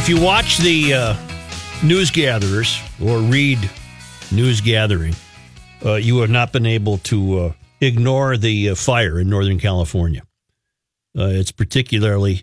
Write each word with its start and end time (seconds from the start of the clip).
if 0.00 0.08
you 0.08 0.18
watch 0.18 0.56
the 0.56 0.94
uh, 0.94 1.16
news 1.84 2.10
gatherers 2.10 2.80
or 3.04 3.18
read 3.18 3.58
news 4.32 4.62
gathering, 4.62 5.14
uh, 5.84 5.96
you 5.96 6.20
have 6.20 6.30
not 6.30 6.54
been 6.54 6.64
able 6.64 6.96
to 6.96 7.38
uh, 7.38 7.52
ignore 7.82 8.38
the 8.38 8.70
uh, 8.70 8.74
fire 8.74 9.20
in 9.20 9.28
Northern 9.28 9.58
California. 9.58 10.22
Uh, 11.18 11.26
it's 11.26 11.52
particularly 11.52 12.42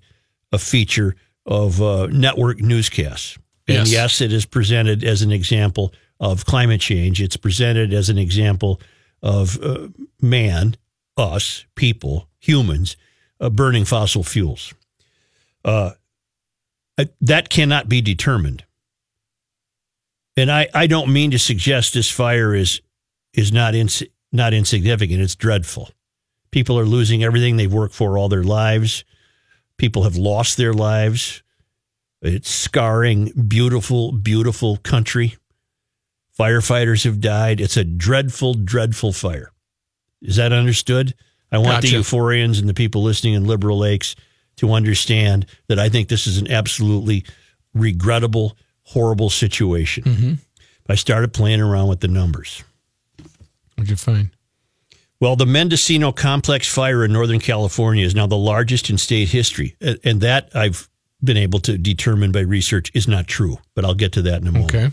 a 0.51 0.59
feature 0.59 1.15
of 1.47 1.81
uh, 1.81 2.05
network 2.11 2.59
newscasts. 2.61 3.39
And 3.67 3.87
Yes. 3.87 3.91
yes, 3.91 4.21
it 4.21 4.31
is 4.31 4.45
presented 4.45 5.03
as 5.03 5.23
an 5.23 5.31
example 5.31 5.91
of 6.19 6.45
climate 6.45 6.79
change. 6.79 7.19
It's 7.19 7.37
presented 7.37 7.91
as 7.91 8.09
an 8.09 8.19
example 8.19 8.79
of 9.23 9.59
uh, 9.63 9.87
man, 10.21 10.75
us, 11.17 11.65
people, 11.73 12.29
humans, 12.37 12.97
uh, 13.41 13.49
burning 13.49 13.83
fossil 13.83 14.23
fuels. 14.23 14.75
Uh, 15.65 15.93
I- 16.97 17.09
that 17.21 17.49
cannot 17.49 17.89
be 17.89 18.01
determined. 18.01 18.63
And 20.35 20.51
I, 20.51 20.67
I 20.73 20.87
don't 20.87 21.11
mean 21.11 21.31
to 21.31 21.39
suggest 21.39 21.93
this 21.93 22.09
fire 22.11 22.53
is 22.53 22.81
is 23.33 23.51
not 23.51 23.75
ins- 23.75 24.03
not 24.31 24.53
insignificant. 24.53 25.21
It's 25.21 25.35
dreadful. 25.35 25.89
People 26.51 26.79
are 26.79 26.85
losing 26.85 27.23
everything 27.23 27.57
they've 27.57 27.73
worked 27.73 27.93
for 27.93 28.17
all 28.17 28.29
their 28.29 28.43
lives. 28.43 29.03
People 29.77 30.03
have 30.03 30.15
lost 30.15 30.57
their 30.57 30.73
lives. 30.73 31.43
It's 32.21 32.49
scarring 32.49 33.31
beautiful, 33.47 34.11
beautiful 34.11 34.77
country. 34.77 35.37
Firefighters 36.39 37.03
have 37.03 37.19
died. 37.19 37.59
It's 37.59 37.77
a 37.77 37.83
dreadful, 37.83 38.53
dreadful 38.53 39.11
fire. 39.11 39.51
Is 40.21 40.35
that 40.37 40.51
understood? 40.53 41.13
I 41.51 41.57
want 41.59 41.81
the 41.83 41.89
euphorians 41.99 42.59
and 42.59 42.67
the 42.67 42.73
people 42.73 43.03
listening 43.03 43.33
in 43.33 43.45
Liberal 43.45 43.77
Lakes 43.77 44.15
to 44.57 44.73
understand 44.73 45.45
that 45.67 45.79
I 45.79 45.89
think 45.89 46.09
this 46.09 46.27
is 46.27 46.37
an 46.37 46.51
absolutely 46.51 47.25
regrettable, 47.73 48.57
horrible 48.83 49.29
situation. 49.29 50.39
I 50.89 50.95
started 50.95 51.33
playing 51.33 51.61
around 51.61 51.87
with 51.87 51.99
the 51.99 52.07
numbers. 52.07 52.63
What'd 53.75 53.89
you 53.89 53.95
find? 53.95 54.29
Well, 55.19 55.35
the 55.35 55.47
Mendocino 55.47 56.11
Complex 56.11 56.71
fire 56.71 57.03
in 57.03 57.11
Northern 57.11 57.39
California 57.39 58.05
is 58.05 58.13
now 58.13 58.27
the 58.27 58.37
largest 58.37 58.89
in 58.89 58.99
state 58.99 59.29
history. 59.29 59.75
And 60.03 60.21
that 60.21 60.49
I've 60.53 60.87
been 61.23 61.37
able 61.37 61.59
to 61.61 61.75
determine 61.77 62.31
by 62.31 62.41
research 62.41 62.91
is 62.93 63.07
not 63.07 63.25
true, 63.27 63.57
but 63.73 63.83
I'll 63.83 63.95
get 63.95 64.11
to 64.13 64.21
that 64.23 64.41
in 64.41 64.47
a 64.47 64.51
moment. 64.51 64.75
Okay. 64.75 64.89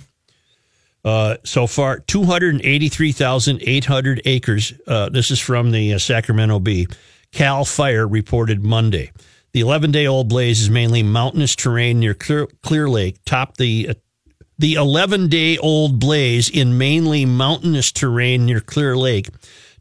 Uh, 1.05 1.37
so 1.45 1.67
far, 1.67 1.99
283,800 1.99 4.23
acres. 4.25 4.73
Uh, 4.87 5.11
this 5.11 5.31
is 5.31 5.39
from 5.39 5.71
the 5.71 5.93
uh, 5.95 5.99
Sacramento 5.99 6.59
Bee. 6.61 6.87
Cal 7.31 7.67
Fire 7.67 8.09
reported 8.09 8.65
Monday. 8.65 9.13
The 9.55 9.61
11 9.61 9.93
day 9.93 10.07
old 10.09 10.29
blaze 10.29 10.61
is 10.61 10.69
mainly 10.69 11.05
mountainous 11.05 11.55
terrain 11.55 12.01
near 12.01 12.13
Clear, 12.13 12.49
Clear 12.65 12.89
Lake, 12.89 13.25
topped 13.25 13.57
the 13.57 13.91
uh, 13.91 13.95
the 14.59 14.75
11 14.75 15.29
day 15.29 15.57
old 15.59 16.01
blaze 16.01 16.51
in 16.51 16.77
mainly 16.77 17.25
mountainous 17.25 17.93
terrain 17.93 18.47
near 18.47 18.59
Clear 18.61 18.97
Lake 18.97 19.29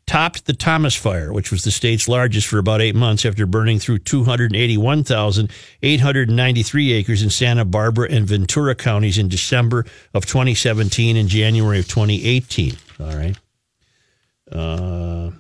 topped 0.06 0.46
the 0.46 0.54
Thomas 0.54 0.96
Fire, 0.96 1.34
which 1.34 1.50
was 1.50 1.64
the 1.64 1.72
state's 1.72 2.08
largest 2.08 2.46
for 2.48 2.60
about 2.60 2.82
eight 2.82 2.94
months 2.94 3.26
after 3.26 3.48
burning 3.48 3.80
through 3.80 3.98
281,893 4.00 6.92
acres 6.92 7.24
in 7.24 7.32
Santa 7.32 7.66
Barbara 7.66 8.10
and 8.12 8.28
Ventura 8.28 8.76
counties 8.76 9.18
in 9.18 9.28
December 9.28 9.88
of 10.14 10.28
2017 10.28 11.18
and 11.18 11.30
January 11.30 11.80
of 11.80 11.88
2018. 11.88 12.78
All 13.00 13.08
right. 13.08 13.36
Uh, 14.52 15.32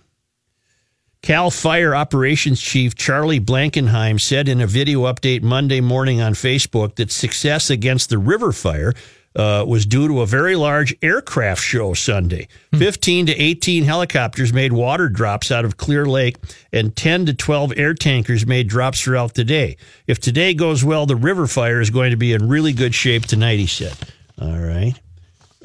Cal 1.23 1.49
Fire 1.49 1.95
Operations 1.95 2.59
Chief 2.59 2.95
Charlie 2.95 3.39
Blankenheim 3.39 4.19
said 4.19 4.49
in 4.49 4.59
a 4.59 4.67
video 4.67 5.03
update 5.03 5.41
Monday 5.41 5.79
morning 5.79 6.19
on 6.19 6.33
Facebook 6.33 6.95
that 6.95 7.13
success 7.13 7.69
against 7.69 8.09
the 8.09 8.17
river 8.17 8.51
fire 8.51 8.91
uh, 9.33 9.63
was 9.65 9.85
due 9.85 10.09
to 10.09 10.19
a 10.19 10.25
very 10.25 10.57
large 10.57 10.93
aircraft 11.01 11.61
show 11.61 11.93
Sunday. 11.93 12.49
15 12.77 13.27
to 13.27 13.41
18 13.41 13.85
helicopters 13.85 14.51
made 14.51 14.73
water 14.73 15.07
drops 15.07 15.49
out 15.49 15.63
of 15.63 15.77
Clear 15.77 16.05
Lake, 16.05 16.35
and 16.73 16.93
10 16.93 17.27
to 17.27 17.33
12 17.33 17.71
air 17.77 17.93
tankers 17.93 18.45
made 18.45 18.67
drops 18.67 18.99
throughout 18.99 19.33
the 19.33 19.45
day. 19.45 19.77
If 20.05 20.19
today 20.19 20.53
goes 20.53 20.83
well, 20.83 21.05
the 21.05 21.15
river 21.15 21.47
fire 21.47 21.79
is 21.79 21.89
going 21.89 22.11
to 22.11 22.17
be 22.17 22.33
in 22.33 22.49
really 22.49 22.73
good 22.73 22.93
shape 22.93 23.25
tonight, 23.25 23.59
he 23.59 23.67
said. 23.67 23.95
All 24.41 24.59
right. 24.59 24.99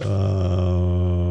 Uh, 0.00 1.27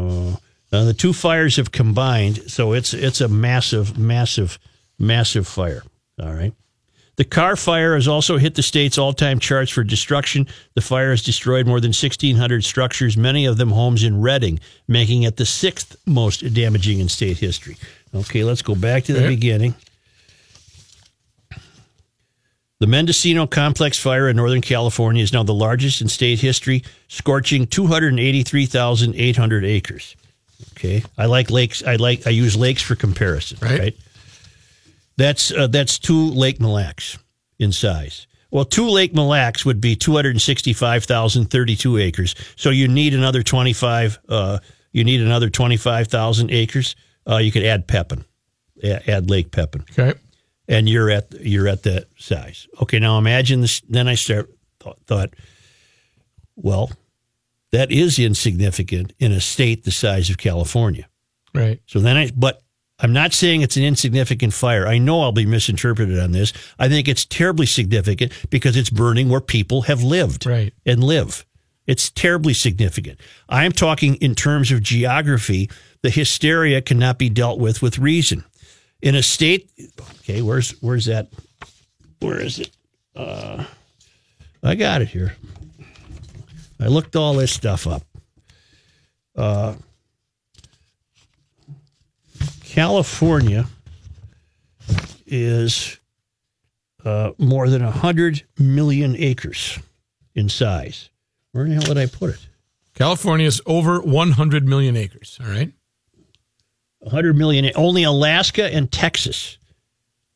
now 0.71 0.83
the 0.83 0.93
two 0.93 1.13
fires 1.13 1.55
have 1.55 1.71
combined, 1.71 2.51
so 2.51 2.73
it's 2.73 2.93
it's 2.93 3.21
a 3.21 3.27
massive, 3.27 3.97
massive, 3.97 4.59
massive 4.99 5.47
fire. 5.47 5.81
All 6.21 6.33
right. 6.33 6.53
The 7.15 7.23
Carr 7.23 7.55
fire 7.55 7.95
has 7.95 8.07
also 8.07 8.37
hit 8.37 8.53
the 8.53 8.61
state's 8.61 8.99
all-time 8.99 9.39
charts 9.39 9.71
for 9.71 9.83
destruction. 9.83 10.45
The 10.75 10.81
fire 10.81 11.09
has 11.09 11.23
destroyed 11.23 11.65
more 11.65 11.79
than 11.79 11.89
1,600 11.89 12.63
structures, 12.63 13.17
many 13.17 13.47
of 13.47 13.57
them 13.57 13.71
homes 13.71 14.03
in 14.03 14.21
Redding, 14.21 14.59
making 14.87 15.23
it 15.23 15.37
the 15.37 15.45
sixth 15.45 15.95
most 16.05 16.53
damaging 16.53 16.99
in 16.99 17.09
state 17.09 17.39
history. 17.39 17.77
Okay, 18.13 18.43
let's 18.43 18.61
go 18.61 18.75
back 18.75 19.05
to 19.05 19.13
the 19.13 19.19
Okay. 19.21 19.29
beginning. 19.29 19.73
The 22.79 22.85
Mendocino 22.85 23.47
Complex 23.47 23.97
fire 23.97 24.29
in 24.29 24.35
Northern 24.35 24.61
California 24.61 25.23
is 25.23 25.33
now 25.33 25.41
the 25.41 25.55
largest 25.55 25.99
in 26.01 26.09
state 26.09 26.41
history, 26.41 26.83
scorching 27.07 27.65
283,800 27.65 29.65
acres. 29.65 30.15
Okay, 30.73 31.03
I 31.17 31.25
like 31.25 31.49
lakes. 31.51 31.83
I 31.83 31.95
like 31.95 32.27
I 32.27 32.31
use 32.31 32.55
lakes 32.55 32.81
for 32.81 32.95
comparison. 32.95 33.57
Right. 33.61 33.79
right? 33.79 33.97
That's 35.17 35.51
uh, 35.51 35.67
that's 35.67 35.97
two 35.99 36.29
Lake 36.31 36.59
Mille 36.59 36.73
Lacs 36.73 37.17
in 37.59 37.71
size. 37.71 38.27
Well, 38.51 38.65
two 38.65 38.87
Lake 38.89 39.13
Mille 39.13 39.27
Lacs 39.27 39.65
would 39.65 39.81
be 39.81 39.95
two 39.95 40.15
hundred 40.15 40.39
sixty-five 40.41 41.03
thousand 41.03 41.45
thirty-two 41.51 41.97
acres. 41.97 42.35
So 42.55 42.69
you 42.69 42.87
need 42.87 43.13
another 43.13 43.43
twenty-five. 43.43 44.19
Uh, 44.29 44.59
you 44.91 45.03
need 45.03 45.21
another 45.21 45.49
twenty-five 45.49 46.07
thousand 46.07 46.51
acres. 46.51 46.95
Uh, 47.29 47.37
you 47.37 47.51
could 47.51 47.63
add 47.65 47.87
Pepin, 47.87 48.23
add 48.83 49.29
Lake 49.29 49.51
Pepin, 49.51 49.83
Okay. 49.97 50.17
and 50.69 50.87
you're 50.87 51.09
at 51.09 51.33
you're 51.41 51.67
at 51.67 51.83
that 51.83 52.05
size. 52.17 52.67
Okay, 52.81 52.99
now 52.99 53.17
imagine 53.17 53.61
this. 53.61 53.81
Then 53.81 54.07
I 54.07 54.15
start 54.15 54.49
thought, 54.79 54.97
thought 55.07 55.29
well, 56.55 56.89
that 57.71 57.91
is 57.91 58.17
insignificant 58.19 59.13
in 59.19 59.31
a 59.31 59.41
state 59.41 59.83
the 59.83 59.91
size 59.91 60.29
of 60.29 60.37
California. 60.37 61.07
Right. 61.53 61.81
So 61.85 61.99
then 61.99 62.17
I, 62.17 62.31
but 62.35 62.61
I'm 62.99 63.13
not 63.13 63.33
saying 63.33 63.61
it's 63.61 63.77
an 63.77 63.83
insignificant 63.83 64.53
fire. 64.53 64.87
I 64.87 64.97
know 64.97 65.21
I'll 65.21 65.31
be 65.31 65.45
misinterpreted 65.45 66.19
on 66.19 66.31
this. 66.31 66.53
I 66.79 66.89
think 66.89 67.07
it's 67.07 67.25
terribly 67.25 67.65
significant 67.65 68.31
because 68.49 68.75
it's 68.75 68.89
burning 68.89 69.29
where 69.29 69.41
people 69.41 69.83
have 69.83 70.01
lived 70.03 70.45
Right. 70.45 70.73
and 70.85 71.03
live. 71.03 71.45
It's 71.85 72.09
terribly 72.09 72.53
significant. 72.53 73.19
I'm 73.47 73.71
talking 73.71 74.15
in 74.15 74.35
terms 74.35 74.71
of 74.71 74.81
geography. 74.81 75.69
The 76.03 76.09
hysteria 76.09 76.81
cannot 76.81 77.17
be 77.17 77.29
dealt 77.29 77.59
with 77.59 77.81
with 77.81 77.97
reason. 77.97 78.43
In 79.01 79.15
a 79.15 79.23
state, 79.23 79.69
okay, 80.19 80.41
where's 80.41 80.71
where's 80.81 81.05
that? 81.05 81.29
Where 82.19 82.41
is 82.41 82.59
it? 82.59 82.71
Uh, 83.15 83.63
I 84.63 84.75
got 84.75 85.01
it 85.01 85.07
here. 85.09 85.35
I 86.79 86.87
looked 86.87 87.15
all 87.15 87.33
this 87.33 87.51
stuff 87.51 87.87
up. 87.87 88.03
Uh, 89.35 89.75
California 92.63 93.65
is 95.25 95.99
uh, 97.03 97.31
more 97.37 97.69
than 97.69 97.83
100 97.83 98.43
million 98.59 99.15
acres 99.15 99.79
in 100.35 100.49
size. 100.49 101.09
Where 101.51 101.65
in 101.65 101.71
the 101.71 101.75
hell 101.75 101.93
did 101.93 101.97
I 101.97 102.05
put 102.05 102.31
it? 102.31 102.47
California 102.93 103.45
is 103.47 103.61
over 103.65 103.99
100 103.99 104.67
million 104.67 104.95
acres. 104.95 105.39
All 105.41 105.49
right. 105.49 105.71
100 106.99 107.35
million. 107.35 107.71
Only 107.75 108.03
Alaska 108.03 108.73
and 108.73 108.91
Texas 108.91 109.57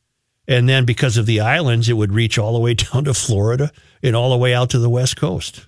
And 0.48 0.68
then 0.68 0.84
because 0.84 1.16
of 1.16 1.26
the 1.26 1.38
islands, 1.40 1.88
it 1.88 1.92
would 1.92 2.12
reach 2.12 2.38
all 2.38 2.54
the 2.54 2.58
way 2.58 2.74
down 2.92 3.04
to 3.04 3.14
Florida 3.14 3.70
and 4.02 4.16
all 4.16 4.30
the 4.30 4.36
way 4.38 4.52
out 4.54 4.70
to 4.70 4.78
the 4.80 4.90
West 4.90 5.16
Coast. 5.16 5.66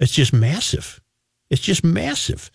It's 0.00 0.12
just 0.12 0.32
massive. 0.32 1.00
It's 1.50 1.60
just 1.62 1.84
massive. 1.84 2.50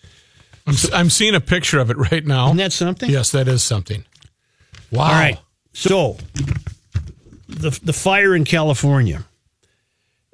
I'm, 0.66 0.74
s- 0.74 0.92
I'm 0.92 1.08
seeing 1.08 1.34
a 1.34 1.40
picture 1.40 1.78
of 1.78 1.90
it 1.90 1.96
right 1.96 2.26
now. 2.26 2.46
Isn't 2.46 2.58
that 2.58 2.72
something? 2.72 3.08
Yes, 3.08 3.30
that 3.30 3.48
is 3.48 3.62
something. 3.62 4.04
Wow. 4.90 5.04
All 5.04 5.12
right. 5.12 5.38
So 5.72 6.18
the 7.48 7.70
the 7.82 7.92
fire 7.94 8.34
in 8.34 8.44
California, 8.44 9.24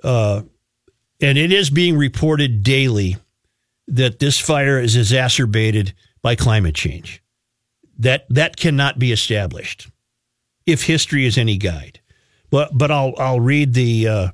uh, 0.04 0.42
and 1.20 1.38
it 1.38 1.52
is 1.52 1.70
being 1.70 1.96
reported 1.96 2.62
daily 2.62 3.16
that 3.88 4.18
this 4.18 4.38
fire 4.38 4.78
is 4.78 4.96
exacerbated 4.96 5.94
by 6.22 6.34
climate 6.34 6.74
change. 6.74 7.22
That 7.98 8.26
that 8.30 8.56
cannot 8.56 8.98
be 8.98 9.12
established 9.12 9.88
if 10.66 10.84
history 10.84 11.26
is 11.26 11.38
any 11.38 11.56
guide. 11.56 12.00
But 12.50 12.76
but 12.76 12.90
I'll 12.90 13.14
I'll 13.18 13.40
read 13.40 13.74
the. 13.74 14.08
Uh, 14.08 14.28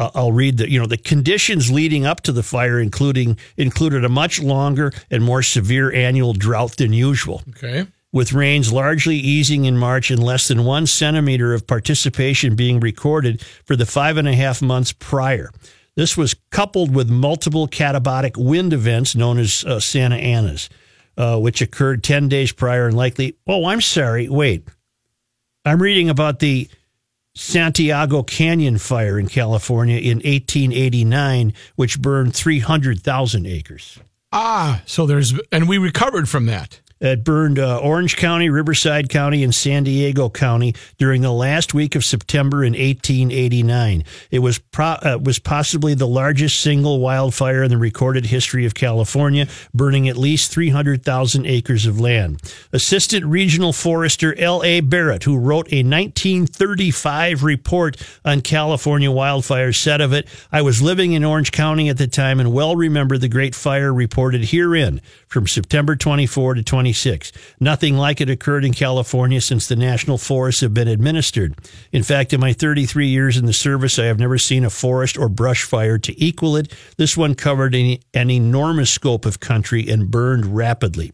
I'll 0.00 0.30
read 0.30 0.58
the 0.58 0.70
you 0.70 0.78
know 0.78 0.86
the 0.86 0.96
conditions 0.96 1.72
leading 1.72 2.06
up 2.06 2.20
to 2.22 2.32
the 2.32 2.44
fire, 2.44 2.78
including 2.78 3.36
included 3.56 4.04
a 4.04 4.08
much 4.08 4.40
longer 4.40 4.92
and 5.10 5.24
more 5.24 5.42
severe 5.42 5.92
annual 5.92 6.34
drought 6.34 6.76
than 6.76 6.92
usual 6.92 7.42
Okay. 7.48 7.84
With 8.12 8.32
rains 8.32 8.72
largely 8.72 9.16
easing 9.16 9.64
in 9.64 9.76
March 9.76 10.10
and 10.10 10.22
less 10.22 10.48
than 10.48 10.64
one 10.64 10.86
centimeter 10.86 11.52
of 11.52 11.66
participation 11.66 12.56
being 12.56 12.80
recorded 12.80 13.42
for 13.64 13.76
the 13.76 13.86
five 13.86 14.16
and 14.16 14.26
a 14.26 14.34
half 14.34 14.62
months 14.62 14.92
prior. 14.92 15.50
This 15.94 16.16
was 16.16 16.36
coupled 16.50 16.94
with 16.94 17.10
multiple 17.10 17.66
katabatic 17.68 18.36
wind 18.36 18.72
events 18.72 19.14
known 19.14 19.38
as 19.38 19.64
uh, 19.64 19.80
Santa 19.80 20.16
Anas, 20.16 20.68
uh, 21.16 21.38
which 21.38 21.60
occurred 21.60 22.04
10 22.04 22.28
days 22.28 22.52
prior 22.52 22.86
and 22.86 22.96
likely. 22.96 23.36
Oh, 23.46 23.66
I'm 23.66 23.80
sorry. 23.80 24.28
Wait. 24.28 24.66
I'm 25.64 25.82
reading 25.82 26.08
about 26.08 26.38
the 26.38 26.68
Santiago 27.34 28.22
Canyon 28.22 28.78
fire 28.78 29.18
in 29.18 29.28
California 29.28 29.98
in 29.98 30.18
1889, 30.18 31.52
which 31.76 32.00
burned 32.00 32.34
300,000 32.34 33.46
acres. 33.46 33.98
Ah, 34.32 34.82
so 34.86 35.06
there's, 35.06 35.34
and 35.52 35.68
we 35.68 35.78
recovered 35.78 36.28
from 36.28 36.46
that. 36.46 36.80
It 37.00 37.22
burned 37.22 37.58
uh, 37.58 37.78
Orange 37.78 38.16
County, 38.16 38.48
Riverside 38.48 39.08
County, 39.08 39.44
and 39.44 39.54
San 39.54 39.84
Diego 39.84 40.28
County 40.28 40.74
during 40.98 41.22
the 41.22 41.32
last 41.32 41.74
week 41.74 41.94
of 41.94 42.04
September 42.04 42.64
in 42.64 42.72
1889. 42.72 44.04
It 44.30 44.40
was 44.40 44.58
pro- 44.58 44.98
uh, 45.02 45.18
was 45.22 45.38
possibly 45.38 45.94
the 45.94 46.08
largest 46.08 46.60
single 46.60 46.98
wildfire 46.98 47.62
in 47.62 47.70
the 47.70 47.78
recorded 47.78 48.26
history 48.26 48.66
of 48.66 48.74
California, 48.74 49.46
burning 49.72 50.08
at 50.08 50.16
least 50.16 50.52
300,000 50.52 51.46
acres 51.46 51.86
of 51.86 52.00
land. 52.00 52.40
Assistant 52.72 53.24
Regional 53.24 53.72
Forester 53.72 54.36
L.A. 54.38 54.80
Barrett, 54.80 55.24
who 55.24 55.36
wrote 55.36 55.72
a 55.72 55.84
1935 55.84 57.44
report 57.44 57.96
on 58.24 58.40
California 58.40 59.08
wildfires, 59.08 59.76
said 59.76 60.00
of 60.00 60.12
it, 60.12 60.26
I 60.50 60.62
was 60.62 60.82
living 60.82 61.12
in 61.12 61.24
Orange 61.24 61.52
County 61.52 61.88
at 61.88 61.98
the 61.98 62.08
time 62.08 62.40
and 62.40 62.52
well 62.52 62.74
remember 62.74 63.18
the 63.18 63.28
great 63.28 63.54
fire 63.54 63.92
reported 63.94 64.46
herein 64.46 65.00
from 65.28 65.46
September 65.46 65.94
24 65.94 66.54
to 66.54 66.62
26. 66.88 67.32
Nothing 67.60 67.98
like 67.98 68.18
it 68.22 68.30
occurred 68.30 68.64
in 68.64 68.72
California 68.72 69.42
since 69.42 69.68
the 69.68 69.76
national 69.76 70.16
forests 70.16 70.62
have 70.62 70.72
been 70.72 70.88
administered. 70.88 71.54
In 71.92 72.02
fact, 72.02 72.32
in 72.32 72.40
my 72.40 72.54
33 72.54 73.08
years 73.08 73.36
in 73.36 73.44
the 73.44 73.52
service, 73.52 73.98
I 73.98 74.06
have 74.06 74.18
never 74.18 74.38
seen 74.38 74.64
a 74.64 74.70
forest 74.70 75.18
or 75.18 75.28
brush 75.28 75.64
fire 75.64 75.98
to 75.98 76.18
equal 76.18 76.56
it. 76.56 76.74
This 76.96 77.14
one 77.14 77.34
covered 77.34 77.74
an, 77.74 77.98
an 78.14 78.30
enormous 78.30 78.90
scope 78.90 79.26
of 79.26 79.38
country 79.38 79.86
and 79.86 80.10
burned 80.10 80.46
rapidly. 80.46 81.12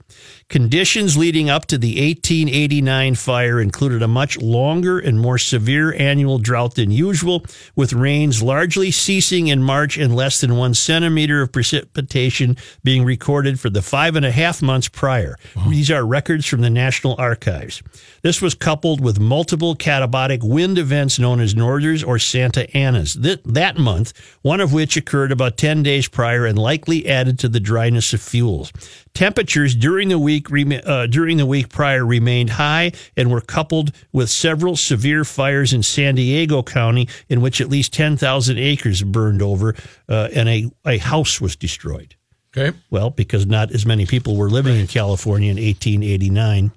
Conditions 0.48 1.16
leading 1.16 1.50
up 1.50 1.66
to 1.66 1.78
the 1.78 1.94
1889 1.94 3.16
fire 3.16 3.60
included 3.60 4.02
a 4.02 4.06
much 4.06 4.38
longer 4.38 5.00
and 5.00 5.18
more 5.18 5.38
severe 5.38 5.92
annual 5.94 6.38
drought 6.38 6.76
than 6.76 6.92
usual, 6.92 7.44
with 7.74 7.92
rains 7.92 8.42
largely 8.42 8.92
ceasing 8.92 9.48
in 9.48 9.60
March 9.60 9.98
and 9.98 10.14
less 10.14 10.40
than 10.40 10.56
one 10.56 10.74
centimeter 10.74 11.42
of 11.42 11.50
precipitation 11.50 12.56
being 12.84 13.04
recorded 13.04 13.58
for 13.58 13.70
the 13.70 13.82
five 13.82 14.14
and 14.14 14.24
a 14.24 14.30
half 14.30 14.62
months 14.62 14.88
prior. 14.88 15.36
These 15.68 15.90
are 15.90 16.06
records 16.06 16.46
from 16.46 16.60
the 16.60 16.70
National 16.70 17.14
Archives. 17.18 17.82
This 18.22 18.42
was 18.42 18.54
coupled 18.54 19.00
with 19.00 19.18
multiple 19.18 19.74
katabatic 19.74 20.42
wind 20.42 20.78
events 20.78 21.18
known 21.18 21.40
as 21.40 21.54
Northers 21.54 22.02
or 22.02 22.18
Santa 22.18 22.74
Anas 22.76 23.14
Th- 23.14 23.40
that 23.44 23.78
month, 23.78 24.12
one 24.42 24.60
of 24.60 24.72
which 24.72 24.96
occurred 24.96 25.32
about 25.32 25.56
10 25.56 25.82
days 25.82 26.08
prior 26.08 26.46
and 26.46 26.58
likely 26.58 27.08
added 27.08 27.38
to 27.40 27.48
the 27.48 27.60
dryness 27.60 28.12
of 28.12 28.20
fuels. 28.20 28.72
Temperatures 29.14 29.74
during 29.74 30.08
the 30.08 30.18
week 30.18 30.48
uh, 30.84 31.06
during 31.06 31.36
the 31.36 31.46
week 31.46 31.68
prior 31.68 32.04
remained 32.04 32.50
high 32.50 32.92
and 33.16 33.30
were 33.30 33.40
coupled 33.40 33.92
with 34.12 34.28
several 34.28 34.76
severe 34.76 35.24
fires 35.24 35.72
in 35.72 35.82
San 35.82 36.16
Diego 36.16 36.62
County, 36.62 37.08
in 37.28 37.40
which 37.40 37.60
at 37.60 37.68
least 37.68 37.92
10,000 37.92 38.58
acres 38.58 39.02
burned 39.02 39.42
over 39.42 39.74
uh, 40.08 40.28
and 40.34 40.48
a, 40.48 40.70
a 40.84 40.98
house 40.98 41.40
was 41.40 41.56
destroyed. 41.56 42.16
Okay. 42.56 42.76
Well, 42.90 43.10
because 43.10 43.46
not 43.46 43.72
as 43.72 43.84
many 43.84 44.06
people 44.06 44.36
were 44.36 44.50
living 44.50 44.78
in 44.78 44.86
California 44.86 45.50
in 45.50 45.56
1889. 45.56 46.70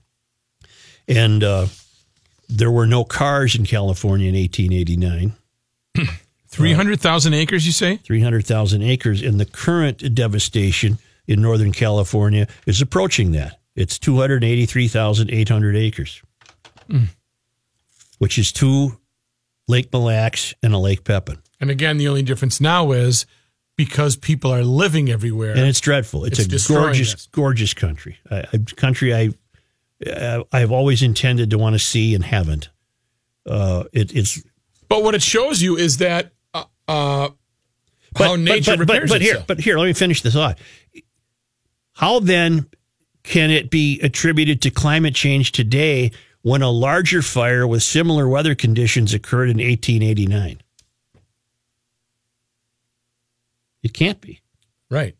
And 1.07 1.43
uh, 1.43 1.67
there 2.50 2.72
were 2.72 2.88
no 2.88 3.03
cars 3.03 3.55
in 3.55 3.65
California 3.65 4.29
in 4.29 4.36
1889. 4.36 5.34
300,000 6.48 7.34
acres, 7.34 7.65
you 7.65 7.72
say? 7.72 7.98
300,000 7.98 8.81
acres. 8.81 9.22
And 9.22 9.39
the 9.39 9.46
current 9.46 10.15
devastation 10.15 10.98
in 11.27 11.41
Northern 11.41 11.72
California 11.72 12.48
is 12.65 12.81
approaching 12.81 13.34
that. 13.34 13.60
It's 13.75 14.00
283,800 14.00 15.75
acres, 15.75 16.24
which 18.17 18.39
is 18.39 18.51
two 18.51 18.98
Lake 19.67 19.93
Mille 19.93 20.05
Lacs 20.05 20.55
and 20.63 20.74
a 20.74 20.79
Lake 20.79 21.03
Pepin. 21.03 21.38
And 21.60 21.69
again, 21.69 21.98
the 21.98 22.07
only 22.07 22.24
difference 22.24 22.60
now 22.60 22.91
is 22.91 23.27
because 23.77 24.15
people 24.17 24.51
are 24.51 24.63
living 24.63 25.10
everywhere. 25.10 25.51
and 25.51 25.62
it's 25.62 25.79
dreadful. 25.79 26.25
It's, 26.25 26.39
It's 26.39 26.69
a 26.69 26.74
gorgeous, 26.74 27.13
us. 27.13 27.27
gorgeous 27.31 27.74
country. 27.74 28.17
A, 28.29 28.48
a 28.53 28.60
country 28.60 29.13
I 29.13 29.29
uh, 30.05 30.43
I've 30.51 30.72
always 30.72 31.01
intended 31.01 31.50
to 31.51 31.57
want 31.57 31.74
to 31.74 31.79
see 31.79 32.13
and 32.13 32.24
haven't. 32.24 32.69
Uh, 33.46 33.86
it, 33.93 34.13
it's 34.15 34.43
but 34.89 35.03
what 35.03 35.15
it 35.15 35.22
shows 35.22 35.62
you 35.62 35.77
is 35.77 35.98
that 35.98 36.31
uh, 36.53 36.65
uh, 36.88 37.29
how 38.15 38.36
nature 38.36 38.72
but, 38.77 38.79
but, 38.88 38.93
repairs 38.93 39.10
but 39.10 39.22
here, 39.22 39.31
itself. 39.34 39.48
but 39.48 39.60
here, 39.60 39.77
let 39.77 39.86
me 39.86 39.93
finish 39.93 40.22
this 40.22 40.34
thought. 40.34 40.60
How 41.93 42.19
then 42.19 42.67
can 43.24 43.50
it 43.50 43.69
be 43.69 44.00
attributed 44.01 44.62
to 44.63 44.69
climate 44.69 45.15
change 45.15 45.51
today 45.51 46.12
when 46.41 46.62
a 46.62 46.69
larger 46.69 47.22
fire 47.22 47.65
with 47.67 47.84
similar 47.84 48.27
weather 48.27 48.55
conditions 48.55 49.13
occurred 49.13 49.50
in 49.50 49.57
1889? 49.57 50.62
It 53.88 53.94
can't 53.94 54.20
be. 54.20 54.41
right. 54.89 55.15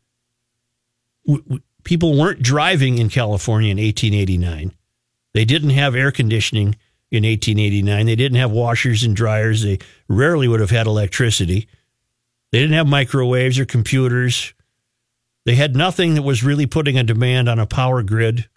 people 1.86 2.17
weren't 2.17 2.41
driving 2.41 2.97
in 2.97 3.07
California 3.07 3.71
in 3.71 3.77
1889. 3.77 4.74
They 5.33 5.45
didn't 5.45 5.69
have 5.69 5.95
air 5.95 6.12
conditioning 6.12 6.75
in 7.09 7.24
1889. 7.24 8.05
They 8.05 8.15
didn't 8.17 8.39
have 8.39 8.51
washers 8.51 9.03
and 9.03 9.15
dryers. 9.15 9.63
They 9.63 9.79
rarely 10.09 10.50
would 10.50 10.59
have 10.59 10.69
had 10.69 10.86
electricity. 10.86 11.69
They 12.51 12.59
didn't 12.59 12.75
have 12.75 12.88
microwaves 12.88 13.57
or 13.57 13.63
computers. 13.63 14.53
They 15.45 15.55
had 15.55 15.77
nothing 15.77 16.15
that 16.15 16.24
was 16.24 16.43
really 16.43 16.65
putting 16.65 16.97
a 16.97 17.05
demand 17.05 17.47
on 17.47 17.57
a 17.57 17.65
power 17.65 18.03
grid. 18.03 18.50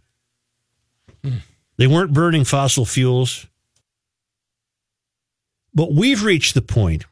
Hmm. 1.23 1.37
They 1.77 1.87
weren't 1.87 2.13
burning 2.13 2.43
fossil 2.43 2.85
fuels. 2.85 3.47
But 5.73 5.93
we've 5.93 6.25
reached 6.25 6.55
the 6.55 6.63
point 6.63 7.05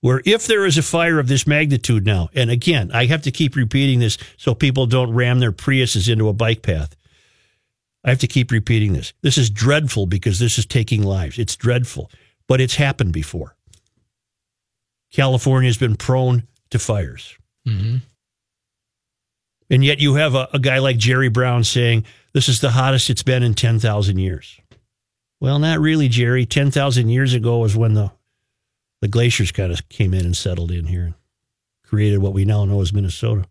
where 0.00 0.22
if 0.24 0.46
there 0.46 0.64
is 0.64 0.78
a 0.78 0.82
fire 0.82 1.18
of 1.18 1.28
this 1.28 1.46
magnitude 1.46 2.06
now, 2.06 2.28
and 2.34 2.50
again, 2.50 2.90
I 2.92 3.06
have 3.06 3.22
to 3.22 3.30
keep 3.30 3.56
repeating 3.56 3.98
this 3.98 4.18
so 4.36 4.54
people 4.54 4.86
don't 4.86 5.12
ram 5.12 5.40
their 5.40 5.52
Priuses 5.52 6.10
into 6.10 6.28
a 6.28 6.32
bike 6.32 6.62
path. 6.62 6.94
I 8.04 8.10
have 8.10 8.20
to 8.20 8.26
keep 8.26 8.50
repeating 8.50 8.92
this. 8.92 9.12
This 9.22 9.36
is 9.36 9.50
dreadful 9.50 10.06
because 10.06 10.38
this 10.38 10.56
is 10.56 10.66
taking 10.66 11.02
lives. 11.02 11.38
It's 11.38 11.56
dreadful, 11.56 12.10
but 12.46 12.60
it's 12.60 12.76
happened 12.76 13.12
before. 13.12 13.56
California 15.12 15.68
has 15.68 15.78
been 15.78 15.96
prone 15.96 16.46
to 16.70 16.78
fires. 16.78 17.36
Mm-hmm. 17.66 17.96
And 19.70 19.84
yet 19.84 20.00
you 20.00 20.14
have 20.14 20.34
a, 20.34 20.48
a, 20.52 20.58
guy 20.58 20.78
like 20.78 20.96
Jerry 20.96 21.28
Brown 21.28 21.64
saying, 21.64 22.04
this 22.32 22.48
is 22.48 22.60
the 22.60 22.70
hottest 22.70 23.10
it's 23.10 23.22
been 23.22 23.42
in 23.42 23.54
10,000 23.54 24.18
years. 24.18 24.58
Well, 25.40 25.58
not 25.58 25.80
really, 25.80 26.08
Jerry. 26.08 26.46
10,000 26.46 27.08
years 27.08 27.34
ago 27.34 27.58
was 27.58 27.76
when 27.76 27.94
the, 27.94 28.10
the 29.00 29.08
glaciers 29.08 29.52
kind 29.52 29.72
of 29.72 29.88
came 29.88 30.14
in 30.14 30.24
and 30.24 30.36
settled 30.36 30.70
in 30.70 30.86
here 30.86 31.04
and 31.04 31.14
created 31.84 32.18
what 32.18 32.32
we 32.32 32.44
now 32.44 32.64
know 32.64 32.80
as 32.80 32.92
Minnesota. 32.92 33.44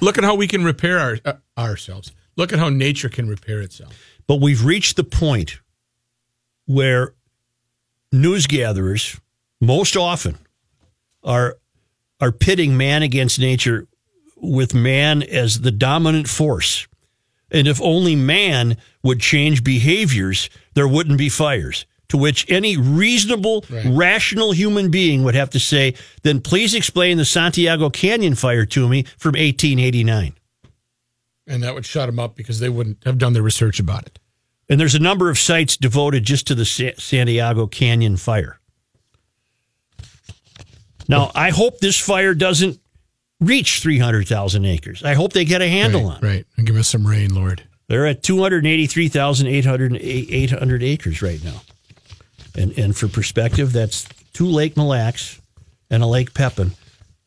Look 0.00 0.18
at 0.18 0.24
how 0.24 0.34
we 0.34 0.46
can 0.46 0.64
repair 0.64 0.98
our, 0.98 1.18
uh, 1.24 1.32
ourselves. 1.56 2.12
Look 2.36 2.52
at 2.52 2.58
how 2.58 2.68
nature 2.68 3.08
can 3.08 3.28
repair 3.28 3.60
itself. 3.60 3.96
But 4.26 4.40
we've 4.40 4.64
reached 4.64 4.96
the 4.96 5.04
point 5.04 5.60
where 6.66 7.14
news 8.12 8.46
gatherers 8.46 9.18
most 9.60 9.96
often 9.96 10.38
are 11.22 11.58
are 12.20 12.32
pitting 12.32 12.76
man 12.76 13.02
against 13.02 13.38
nature 13.38 13.86
with 14.36 14.74
man 14.74 15.22
as 15.22 15.60
the 15.60 15.70
dominant 15.70 16.28
force. 16.28 16.86
And 17.50 17.68
if 17.68 17.80
only 17.80 18.16
man 18.16 18.76
would 19.02 19.20
change 19.20 19.62
behaviors, 19.62 20.50
there 20.74 20.88
wouldn't 20.88 21.18
be 21.18 21.28
fires. 21.28 21.86
To 22.10 22.16
which 22.16 22.50
any 22.50 22.76
reasonable, 22.76 23.64
right. 23.68 23.86
rational 23.90 24.52
human 24.52 24.90
being 24.90 25.24
would 25.24 25.34
have 25.34 25.50
to 25.50 25.60
say, 25.60 25.94
then 26.22 26.40
please 26.40 26.74
explain 26.74 27.18
the 27.18 27.26
Santiago 27.26 27.90
Canyon 27.90 28.34
fire 28.34 28.64
to 28.64 28.88
me 28.88 29.02
from 29.18 29.32
1889. 29.32 30.32
And 31.46 31.62
that 31.62 31.74
would 31.74 31.84
shut 31.84 32.06
them 32.06 32.18
up 32.18 32.34
because 32.34 32.60
they 32.60 32.70
wouldn't 32.70 33.04
have 33.04 33.18
done 33.18 33.34
their 33.34 33.42
research 33.42 33.78
about 33.78 34.06
it. 34.06 34.18
And 34.70 34.80
there's 34.80 34.94
a 34.94 35.00
number 35.00 35.28
of 35.30 35.38
sites 35.38 35.76
devoted 35.76 36.24
just 36.24 36.46
to 36.46 36.54
the 36.54 36.64
Santiago 36.64 37.66
Canyon 37.66 38.16
fire. 38.16 38.58
Now, 41.08 41.30
I 41.34 41.50
hope 41.50 41.78
this 41.78 41.98
fire 41.98 42.34
doesn't 42.34 42.78
reach 43.40 43.80
300,000 43.80 44.66
acres. 44.66 45.02
I 45.02 45.14
hope 45.14 45.32
they 45.32 45.46
get 45.46 45.62
a 45.62 45.68
handle 45.68 46.02
right, 46.02 46.10
on 46.10 46.16
it. 46.16 46.26
Right. 46.26 46.44
And 46.56 46.66
give 46.66 46.76
us 46.76 46.88
some 46.88 47.06
rain, 47.06 47.34
Lord. 47.34 47.62
They're 47.88 48.06
at 48.06 48.22
283,800 48.22 50.82
acres 50.82 51.22
right 51.22 51.42
now. 51.42 51.62
And, 52.58 52.76
and 52.78 52.96
for 52.96 53.08
perspective, 53.08 53.72
that's 53.72 54.06
two 54.32 54.46
Lake 54.46 54.76
Mille 54.76 54.88
Lacs 54.88 55.40
and 55.90 56.02
a 56.02 56.06
Lake 56.06 56.34
Pepin 56.34 56.72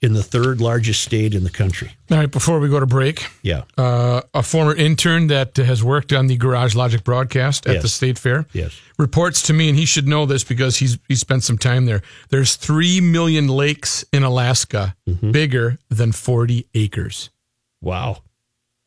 in 0.02 0.14
the 0.14 0.24
third 0.24 0.60
largest 0.60 1.04
state 1.04 1.36
in 1.36 1.44
the 1.44 1.50
country. 1.50 1.92
All 2.10 2.18
right, 2.18 2.30
before 2.30 2.60
we 2.60 2.68
go 2.70 2.80
to 2.80 2.88
break, 2.88 3.28
yeah, 3.44 3.64
uh, 3.78 4.22
a 4.34 4.42
former 4.42 4.76
intern 4.76 5.28
that 5.28 5.56
has 5.58 5.84
worked 5.84 6.12
on 6.12 6.28
the 6.28 6.36
Garage 6.36 6.76
Logic 6.76 7.04
broadcast 7.04 7.68
at 7.68 7.76
yes. 7.76 7.84
the 7.84 7.88
state 7.88 8.18
fair, 8.18 8.48
yes, 8.52 8.78
reports 8.98 9.44
to 9.44 9.54
me, 9.54 9.70
and 9.70 9.78
he 9.78 9.86
should 9.86 10.08
know 10.08 10.26
this 10.26 10.44
because 10.44 10.78
he's 10.78 10.98
he 11.08 11.16
spent 11.16 11.44
some 11.44 11.58
time 11.58 11.86
there. 11.86 12.02
There's 12.30 12.56
three 12.56 13.00
million 13.00 13.48
lakes 13.48 14.04
in 14.12 14.24
Alaska, 14.24 14.96
mm-hmm. 15.08 15.32
bigger 15.32 15.78
than 15.90 16.12
40 16.12 16.68
acres. 16.74 17.30
Wow, 17.80 18.18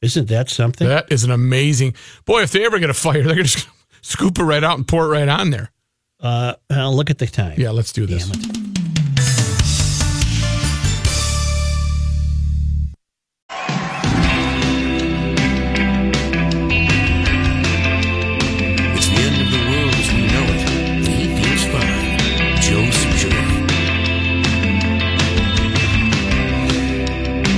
isn't 0.03 0.29
that 0.29 0.51
something? 0.51 0.89
That 0.89 1.11
is 1.13 1.23
an 1.25 1.31
amazing 1.31 1.95
boy. 2.25 2.43
If 2.43 2.51
they 2.51 2.65
ever 2.67 2.81
get 2.81 2.91
a 2.91 2.95
fire, 2.95 3.23
they're 3.23 3.37
gonna 3.37 3.45
just 3.45 3.69
scoop 4.03 4.39
it 4.39 4.45
right 4.45 4.65
out 4.65 4.79
and 4.79 4.87
pour 4.87 5.07
it 5.07 5.09
right 5.09 5.29
on 5.29 5.51
there. 5.51 5.71
Uh, 6.21 6.55
look 6.71 7.11
at 7.11 7.19
the 7.19 7.27
time. 7.27 7.55
Yeah, 7.59 7.71
let's 7.71 7.93
do 7.93 8.07
this. 8.07 8.31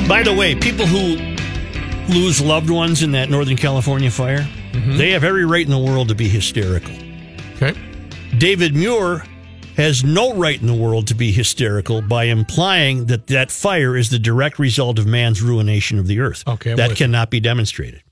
By 0.09 0.23
the 0.23 0.33
way, 0.33 0.55
people 0.55 0.87
who 0.87 1.17
lose 2.15 2.41
loved 2.41 2.71
ones 2.71 3.03
in 3.03 3.11
that 3.13 3.29
Northern 3.29 3.57
California 3.57 4.11
fire, 4.11 4.39
mm-hmm. 4.71 4.97
they 4.97 5.11
have 5.11 5.25
every 5.25 5.45
right 5.45 5.65
in 5.65 5.71
the 5.71 5.79
world 5.79 6.09
to 6.09 6.15
be 6.15 6.29
hysterical. 6.29 6.95
Okay. 7.57 7.75
David 8.39 8.75
Muir 8.75 9.25
has 9.77 10.05
no 10.05 10.35
right 10.35 10.61
in 10.61 10.67
the 10.67 10.75
world 10.75 11.07
to 11.07 11.15
be 11.15 11.33
hysterical 11.33 12.03
by 12.03 12.25
implying 12.25 13.07
that 13.07 13.29
that 13.29 13.51
fire 13.51 13.97
is 13.97 14.11
the 14.11 14.19
direct 14.19 14.59
result 14.59 14.99
of 14.99 15.07
man's 15.07 15.41
ruination 15.41 15.99
of 15.99 16.07
the 16.07 16.21
earth. 16.21 16.47
Okay, 16.47 16.73
I'm 16.73 16.77
that 16.77 16.97
cannot 16.97 17.31
be 17.31 17.41
demonstrated. 17.41 18.03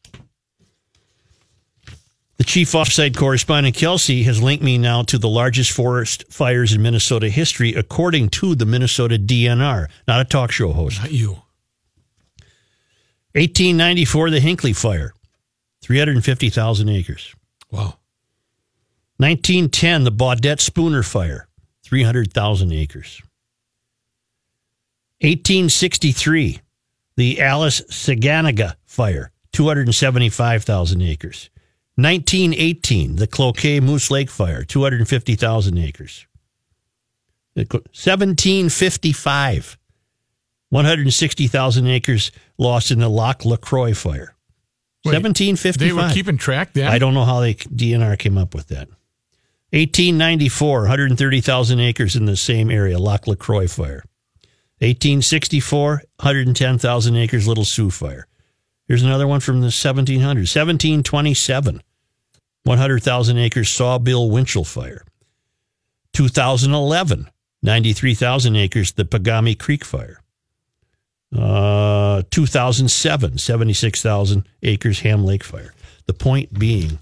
The 2.39 2.45
chief 2.45 2.73
offsite 2.73 3.17
correspondent 3.17 3.77
Kelsey 3.77 4.23
has 4.23 4.43
linked 4.43 4.65
me 4.65 4.79
now 4.79 5.03
to 5.05 5.19
the 5.19 5.29
largest 5.29 5.73
forest 5.73 6.25
fires 6.31 6.73
in 6.73 6.81
Minnesota 6.81 7.29
history, 7.29 7.75
according 7.75 8.31
to 8.31 8.55
the 8.55 8.67
Minnesota 8.67 9.19
DNR, 9.19 9.89
not 10.09 10.21
a 10.21 10.25
talk 10.25 10.51
show 10.51 10.73
host. 10.73 11.01
Not 11.01 11.13
you. 11.13 11.43
1894, 13.35 14.31
the 14.31 14.41
Hinckley 14.41 14.73
Fire, 14.73 15.13
350,000 15.83 16.89
acres. 16.89 17.35
Wow. 17.71 17.99
1910, 19.19 20.05
the 20.05 20.11
Baudette 20.11 20.61
Spooner 20.61 21.03
Fire, 21.03 21.47
300,000 21.85 22.73
acres. 22.73 23.21
1863, 25.21 26.61
the 27.17 27.41
Alice 27.41 27.81
Saganaga 27.83 28.75
Fire, 28.85 29.31
275,000 29.53 31.03
acres. 31.03 31.51
1918, 31.97 33.17
the 33.17 33.29
Cloquet 33.29 33.81
Moose 33.81 34.11
Lake 34.11 34.31
Fire, 34.31 34.65
250,000 34.65 35.79
acres. 35.79 36.27
1755, 37.55 39.79
160,000 40.71 41.87
acres 41.87 42.33
lost 42.59 42.91
in 42.91 42.99
the 42.99 43.09
Lac 43.09 43.45
LaCroix 43.45 43.95
fire. 43.95 44.35
Wait, 45.05 45.15
1755. 45.15 45.79
They 45.79 45.93
were 45.93 46.13
keeping 46.13 46.37
track 46.37 46.73
then? 46.73 46.89
I 46.89 46.99
don't 46.99 47.15
know 47.15 47.25
how 47.25 47.39
they 47.39 47.55
DNR 47.55 48.19
came 48.19 48.37
up 48.37 48.55
with 48.55 48.67
that. 48.69 48.89
1894, 49.75 50.83
130,000 50.83 51.81
acres 51.81 52.15
in 52.15 52.27
the 52.27 52.37
same 52.37 52.71
area, 52.71 52.97
Lac 52.97 53.27
LaCroix 53.27 53.67
fire. 53.67 54.05
1864, 54.79 56.03
110,000 56.21 57.17
acres, 57.17 57.49
Little 57.49 57.65
Sioux 57.65 57.91
fire. 57.91 58.29
Here's 58.87 59.03
another 59.03 59.27
one 59.27 59.41
from 59.41 59.63
the 59.63 59.69
1700s. 59.69 60.55
1727, 60.55 61.83
100,000 62.63 63.39
acres, 63.39 63.69
Sawbill 63.69 64.31
Winchell 64.31 64.63
fire. 64.63 65.05
2011, 66.13 67.29
93,000 67.65 68.55
acres, 68.55 68.93
the 68.93 69.05
Pagami 69.05 69.59
Creek 69.59 69.85
fire. 69.85 70.21
Uh, 71.37 72.23
2007, 72.31 73.39
76,000 73.39 74.49
acres 74.63 75.01
Ham 75.01 75.25
Lake 75.25 75.43
fire. 75.43 75.75
The 76.07 76.15
point 76.15 76.57
being 76.57 77.01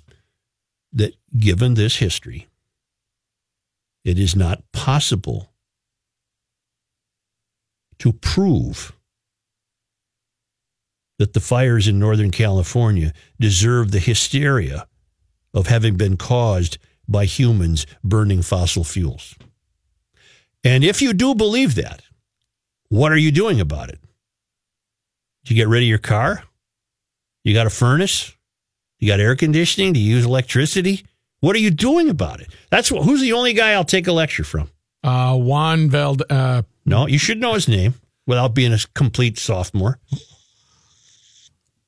that 0.95 1.15
given 1.39 1.75
this 1.75 1.97
history, 1.97 2.47
it 4.05 4.19
is 4.19 4.35
not 4.35 4.63
possible 4.73 5.53
to 7.99 8.13
prove 8.13 8.93
that 11.19 11.35
the 11.35 11.41
fires 11.41 11.87
in 11.87 11.99
Northern 11.99 12.31
California 12.31 13.13
deserve 13.39 13.93
the 13.93 14.01
hysteria 14.01 14.89
of 15.55 15.69
having 15.69 15.97
been 15.97 16.17
caused 16.17 16.79
by 17.07 17.27
humans 17.27 17.87
burning 18.03 18.43
fossil 18.43 18.83
fuels. 18.83 19.37
And 20.65 20.83
if 20.83 21.03
you 21.03 21.13
do 21.13 21.35
believe 21.35 21.75
that, 21.77 22.03
what 22.89 23.13
are 23.13 23.17
you 23.17 23.31
doing 23.31 23.61
about 23.61 23.89
it? 23.89 24.01
Do 25.45 25.55
you 25.55 25.61
get 25.61 25.69
rid 25.69 25.83
of 25.83 25.89
your 25.89 25.99
car? 25.99 26.43
You 27.45 27.55
got 27.55 27.67
a 27.67 27.71
furnace? 27.71 28.35
You 28.99 29.09
got 29.09 29.21
air 29.21 29.35
conditioning? 29.35 29.93
Do 29.93 30.01
you 30.01 30.15
use 30.17 30.25
electricity? 30.25 31.05
What 31.43 31.57
are 31.57 31.59
you 31.59 31.73
doing 31.73 32.09
about 32.09 32.41
it? 32.41 32.49
That's 32.71 32.91
what, 32.93 33.03
who's 33.03 33.21
the 33.21 33.33
only 33.33 33.53
guy 33.53 33.73
I'll 33.73 33.85
take 33.85 34.07
a 34.07 34.13
lecture 34.13 34.45
from? 34.45 34.71
Uh, 35.03 35.37
Juan 35.37 35.91
Veld. 35.91 36.23
Uh, 36.31 36.63
no, 36.87 37.09
you 37.09 37.19
should 37.19 37.41
know 37.41 37.55
his 37.55 37.67
name 37.67 37.95
without 38.29 38.55
being 38.55 38.73
a 38.73 38.79
complete 38.95 39.39
sophomore. 39.39 39.99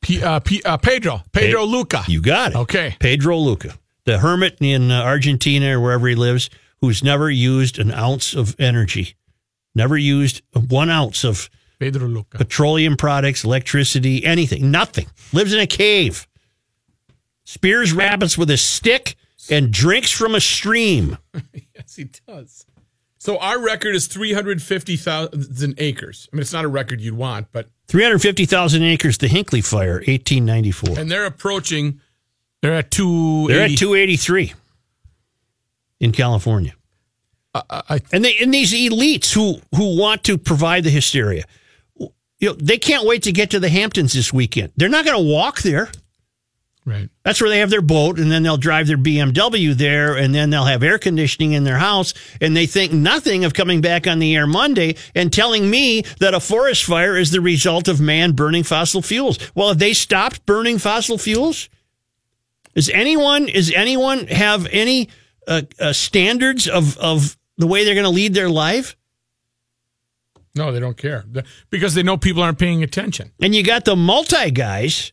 P, 0.02 0.20
uh, 0.20 0.40
P, 0.40 0.60
uh, 0.64 0.76
Pedro. 0.76 1.22
Pedro 1.30 1.60
Pe- 1.60 1.66
Luca. 1.70 2.02
You 2.08 2.20
got 2.20 2.50
it. 2.50 2.56
Okay. 2.56 2.96
Pedro 2.98 3.38
Luca, 3.38 3.78
the 4.06 4.18
hermit 4.18 4.58
in 4.60 4.90
uh, 4.90 5.02
Argentina 5.02 5.78
or 5.78 5.80
wherever 5.80 6.08
he 6.08 6.16
lives, 6.16 6.50
who's 6.80 7.04
never 7.04 7.30
used 7.30 7.78
an 7.78 7.92
ounce 7.92 8.34
of 8.34 8.56
energy, 8.58 9.14
never 9.72 9.96
used 9.96 10.42
one 10.68 10.90
ounce 10.90 11.22
of 11.22 11.48
Pedro 11.78 12.08
Luca. 12.08 12.38
Petroleum 12.38 12.96
products, 12.96 13.44
electricity, 13.44 14.24
anything, 14.24 14.72
nothing. 14.72 15.06
Lives 15.32 15.52
in 15.52 15.60
a 15.60 15.66
cave. 15.68 16.26
Spears 17.44 17.92
rabbits 17.92 18.36
with 18.36 18.50
a 18.50 18.56
stick 18.56 19.14
and 19.50 19.72
drinks 19.72 20.10
from 20.10 20.34
a 20.34 20.40
stream. 20.40 21.18
yes, 21.74 21.96
he 21.96 22.08
does. 22.26 22.66
So 23.18 23.38
our 23.38 23.58
record 23.58 23.94
is 23.94 24.06
350,000 24.06 25.74
acres. 25.78 26.28
I 26.32 26.36
mean, 26.36 26.42
it's 26.42 26.52
not 26.52 26.64
a 26.64 26.68
record 26.68 27.00
you'd 27.00 27.16
want, 27.16 27.48
but 27.52 27.68
350,000 27.88 28.82
acres, 28.82 29.18
the 29.18 29.28
Hinckley 29.28 29.62
Fire, 29.62 29.94
1894. 30.06 30.98
and 30.98 31.10
they're 31.10 31.24
approaching. 31.26 32.00
They're 32.60 32.74
at 32.74 32.90
two. 32.90 33.46
They're 33.48 33.64
at 33.64 33.76
283 33.78 34.54
in 36.00 36.12
California. 36.12 36.74
I, 37.54 38.00
And 38.12 38.24
they 38.24 38.36
and 38.38 38.52
these 38.52 38.72
elites 38.72 39.32
who 39.32 39.60
who 39.76 39.96
want 39.96 40.24
to 40.24 40.36
provide 40.36 40.82
the 40.84 40.90
hysteria, 40.90 41.44
you 41.98 42.48
know, 42.48 42.52
they 42.54 42.78
can't 42.78 43.06
wait 43.06 43.22
to 43.22 43.32
get 43.32 43.50
to 43.50 43.60
the 43.60 43.68
Hamptons 43.68 44.12
this 44.12 44.32
weekend. 44.32 44.72
They're 44.76 44.88
not 44.88 45.04
going 45.04 45.16
to 45.16 45.32
walk 45.32 45.62
there. 45.62 45.88
Right. 46.84 47.08
That's 47.22 47.40
where 47.40 47.50
they 47.50 47.58
have 47.58 47.70
their 47.70 47.82
boat, 47.82 48.18
and 48.18 48.30
then 48.30 48.42
they'll 48.42 48.56
drive 48.56 48.86
their 48.86 48.98
BMW 48.98 49.74
there, 49.74 50.16
and 50.16 50.34
then 50.34 50.50
they'll 50.50 50.64
have 50.64 50.82
air 50.82 50.98
conditioning 50.98 51.52
in 51.52 51.64
their 51.64 51.78
house, 51.78 52.14
and 52.40 52.56
they 52.56 52.66
think 52.66 52.92
nothing 52.92 53.44
of 53.44 53.54
coming 53.54 53.80
back 53.80 54.06
on 54.06 54.18
the 54.18 54.34
air 54.34 54.46
Monday 54.46 54.96
and 55.14 55.32
telling 55.32 55.68
me 55.70 56.02
that 56.20 56.34
a 56.34 56.40
forest 56.40 56.84
fire 56.84 57.16
is 57.16 57.30
the 57.30 57.40
result 57.40 57.88
of 57.88 58.00
man 58.00 58.32
burning 58.32 58.62
fossil 58.62 59.02
fuels. 59.02 59.38
Well, 59.54 59.68
have 59.68 59.78
they 59.78 59.92
stopped 59.92 60.46
burning 60.46 60.78
fossil 60.78 61.18
fuels? 61.18 61.68
Is 62.74 62.90
anyone 62.90 63.48
is 63.48 63.72
anyone 63.74 64.26
have 64.26 64.66
any 64.70 65.08
uh, 65.46 65.62
uh, 65.78 65.92
standards 65.92 66.66
of 66.68 66.98
of 66.98 67.36
the 67.56 67.66
way 67.66 67.84
they're 67.84 67.94
going 67.94 68.04
to 68.04 68.10
lead 68.10 68.34
their 68.34 68.50
life? 68.50 68.96
No, 70.56 70.70
they 70.70 70.80
don't 70.80 70.96
care 70.96 71.24
because 71.70 71.94
they 71.94 72.02
know 72.02 72.16
people 72.16 72.42
aren't 72.42 72.58
paying 72.58 72.82
attention. 72.82 73.32
And 73.40 73.54
you 73.54 73.64
got 73.64 73.84
the 73.84 73.96
multi 73.96 74.50
guys 74.52 75.12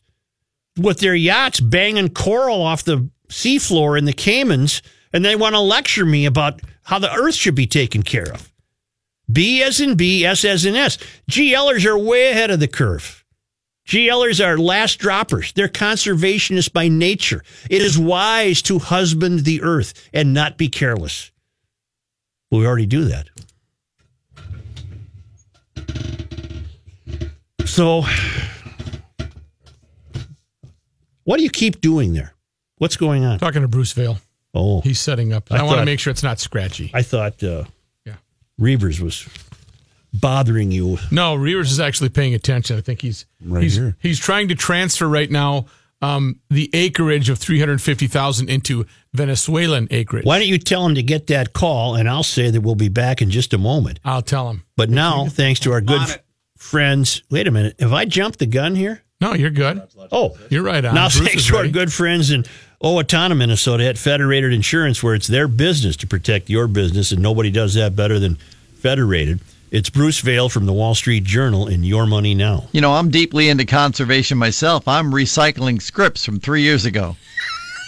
with 0.78 1.00
their 1.00 1.14
yachts 1.14 1.60
banging 1.60 2.10
coral 2.10 2.62
off 2.62 2.84
the 2.84 3.08
seafloor 3.28 3.98
in 3.98 4.04
the 4.04 4.12
Caymans, 4.12 4.82
and 5.12 5.24
they 5.24 5.36
want 5.36 5.54
to 5.54 5.60
lecture 5.60 6.06
me 6.06 6.26
about 6.26 6.60
how 6.84 6.98
the 6.98 7.12
earth 7.12 7.34
should 7.34 7.54
be 7.54 7.66
taken 7.66 8.02
care 8.02 8.30
of. 8.32 8.52
B 9.30 9.62
as 9.62 9.80
in 9.80 9.96
B, 9.96 10.24
S 10.24 10.44
as 10.44 10.64
in 10.64 10.74
S. 10.74 10.98
GLers 11.30 11.86
are 11.86 11.98
way 11.98 12.30
ahead 12.30 12.50
of 12.50 12.60
the 12.60 12.68
curve. 12.68 13.24
GLers 13.86 14.44
are 14.44 14.58
last 14.58 14.98
droppers. 14.98 15.52
They're 15.52 15.68
conservationists 15.68 16.72
by 16.72 16.88
nature. 16.88 17.42
It 17.68 17.82
is 17.82 17.98
wise 17.98 18.62
to 18.62 18.78
husband 18.78 19.40
the 19.40 19.62
earth 19.62 19.94
and 20.12 20.32
not 20.32 20.56
be 20.56 20.68
careless. 20.68 21.30
We 22.50 22.66
already 22.66 22.86
do 22.86 23.04
that. 23.06 23.28
So, 27.64 28.04
what 31.24 31.36
do 31.38 31.42
you 31.44 31.50
keep 31.50 31.80
doing 31.80 32.12
there? 32.14 32.34
What's 32.78 32.96
going 32.96 33.24
on? 33.24 33.38
Talking 33.38 33.62
to 33.62 33.68
Bruce 33.68 33.92
Vail, 33.92 34.18
Oh, 34.54 34.80
he's 34.82 35.00
setting 35.00 35.32
up. 35.32 35.50
I 35.50 35.58
I, 35.58 35.62
want 35.62 35.78
to 35.78 35.84
make 35.84 35.98
sure 36.00 36.10
it's 36.10 36.22
not 36.22 36.38
scratchy. 36.40 36.90
I 36.92 37.02
thought 37.02 37.42
uh, 37.42 37.64
Yeah. 38.04 38.14
Reavers 38.60 39.00
was 39.00 39.26
bothering 40.12 40.70
you. 40.70 40.98
No, 41.10 41.36
Reavers 41.36 41.70
is 41.70 41.80
actually 41.80 42.10
paying 42.10 42.34
attention. 42.34 42.76
I 42.76 42.80
think 42.80 43.00
he's 43.00 43.26
Right 43.44 43.62
he's 43.62 43.76
here. 43.76 43.96
he's 44.00 44.18
trying 44.18 44.48
to 44.48 44.54
transfer 44.54 45.08
right 45.08 45.30
now 45.30 45.66
um, 46.02 46.40
the 46.50 46.68
acreage 46.74 47.28
of 47.28 47.38
three 47.38 47.60
hundred 47.60 47.80
fifty 47.80 48.08
thousand 48.08 48.50
into 48.50 48.84
Venezuelan 49.14 49.88
acreage. 49.90 50.24
Why 50.24 50.38
don't 50.38 50.48
you 50.48 50.58
tell 50.58 50.84
him 50.84 50.96
to 50.96 51.02
get 51.02 51.28
that 51.28 51.52
call, 51.52 51.94
and 51.94 52.08
I'll 52.08 52.22
say 52.24 52.50
that 52.50 52.60
we'll 52.60 52.74
be 52.74 52.88
back 52.88 53.22
in 53.22 53.30
just 53.30 53.54
a 53.54 53.58
moment. 53.58 54.00
I'll 54.04 54.22
tell 54.22 54.50
him. 54.50 54.64
But 54.76 54.90
now, 54.90 55.26
thanks 55.26 55.60
to 55.60 55.72
our 55.72 55.80
good 55.80 56.02
f- 56.02 56.18
friends, 56.58 57.22
wait 57.30 57.46
a 57.46 57.50
minute, 57.52 57.76
have 57.78 57.92
I 57.92 58.04
jumped 58.04 58.38
the 58.40 58.46
gun 58.46 58.74
here? 58.74 59.02
No, 59.22 59.34
you're 59.34 59.50
good. 59.50 59.80
Oh, 60.10 60.36
You're 60.50 60.64
right 60.64 60.84
on. 60.84 60.96
now 60.96 61.08
thanks 61.08 61.34
is 61.36 61.46
to 61.46 61.56
our 61.58 61.68
good 61.68 61.92
friends 61.92 62.32
in 62.32 62.44
Owatonna, 62.82 63.36
Minnesota, 63.36 63.86
at 63.86 63.96
Federated 63.96 64.52
Insurance, 64.52 65.00
where 65.00 65.14
it's 65.14 65.28
their 65.28 65.46
business 65.46 65.96
to 65.98 66.08
protect 66.08 66.50
your 66.50 66.66
business, 66.66 67.12
and 67.12 67.22
nobody 67.22 67.48
does 67.48 67.74
that 67.74 67.94
better 67.94 68.18
than 68.18 68.34
Federated. 68.80 69.38
It's 69.70 69.88
Bruce 69.90 70.18
Vail 70.18 70.48
from 70.48 70.66
the 70.66 70.72
Wall 70.72 70.96
Street 70.96 71.22
Journal 71.22 71.68
in 71.68 71.84
Your 71.84 72.04
Money 72.04 72.34
Now. 72.34 72.64
You 72.72 72.80
know, 72.80 72.94
I'm 72.94 73.10
deeply 73.10 73.48
into 73.48 73.64
conservation 73.64 74.38
myself. 74.38 74.88
I'm 74.88 75.12
recycling 75.12 75.80
scripts 75.80 76.24
from 76.24 76.40
three 76.40 76.62
years 76.62 76.84
ago. 76.84 77.16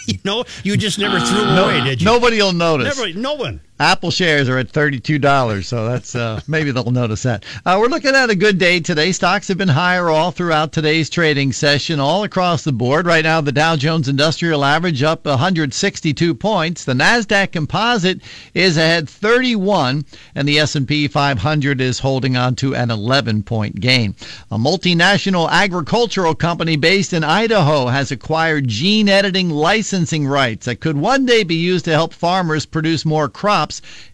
You 0.07 0.19
know, 0.23 0.43
you 0.63 0.77
just 0.77 0.99
never 0.99 1.19
threw 1.19 1.39
them 1.39 1.57
away, 1.57 1.83
did 1.83 1.99
you? 1.99 2.05
Nobody 2.05 2.37
will 2.37 2.53
notice. 2.53 2.95
Never, 2.95 3.17
no 3.17 3.33
one. 3.33 3.59
Apple 3.77 4.09
shares 4.09 4.47
are 4.47 4.57
at 4.57 4.71
$32, 4.71 5.65
so 5.65 5.85
that's 5.85 6.15
uh, 6.15 6.39
maybe 6.47 6.71
they'll 6.71 6.91
notice 6.91 7.23
that. 7.23 7.43
Uh, 7.65 7.75
we're 7.77 7.89
looking 7.89 8.15
at 8.15 8.29
a 8.29 8.35
good 8.35 8.57
day 8.57 8.79
today. 8.79 9.11
Stocks 9.11 9.49
have 9.49 9.57
been 9.57 9.67
higher 9.67 10.09
all 10.09 10.31
throughout 10.31 10.71
today's 10.71 11.09
trading 11.09 11.51
session, 11.51 11.99
all 11.99 12.23
across 12.23 12.63
the 12.63 12.71
board. 12.71 13.05
Right 13.05 13.25
now, 13.25 13.41
the 13.41 13.51
Dow 13.51 13.75
Jones 13.75 14.07
Industrial 14.07 14.63
Average 14.63 15.03
up 15.03 15.25
162 15.25 16.33
points. 16.35 16.85
The 16.85 16.93
Nasdaq 16.93 17.51
Composite 17.51 18.21
is 18.53 18.77
ahead 18.77 19.09
31, 19.09 20.05
and 20.35 20.47
the 20.47 20.59
S&P 20.59 21.09
500 21.09 21.81
is 21.81 21.99
holding 21.99 22.37
on 22.37 22.55
to 22.55 22.73
an 22.73 22.87
11-point 22.87 23.81
gain. 23.81 24.15
A 24.51 24.57
multinational 24.57 25.49
agricultural 25.49 26.33
company 26.33 26.77
based 26.77 27.11
in 27.11 27.25
Idaho 27.25 27.87
has 27.87 28.09
acquired 28.09 28.69
gene 28.69 29.09
editing 29.09 29.49
licensing 29.49 30.25
rights 30.25 30.65
that 30.65 30.79
could 30.79 30.95
one 30.95 31.25
day 31.25 31.43
be 31.43 31.55
used 31.55 31.83
to 31.85 31.91
help 31.91 32.13
farmers 32.13 32.65
produce 32.65 33.03
more 33.03 33.27
crops 33.27 33.64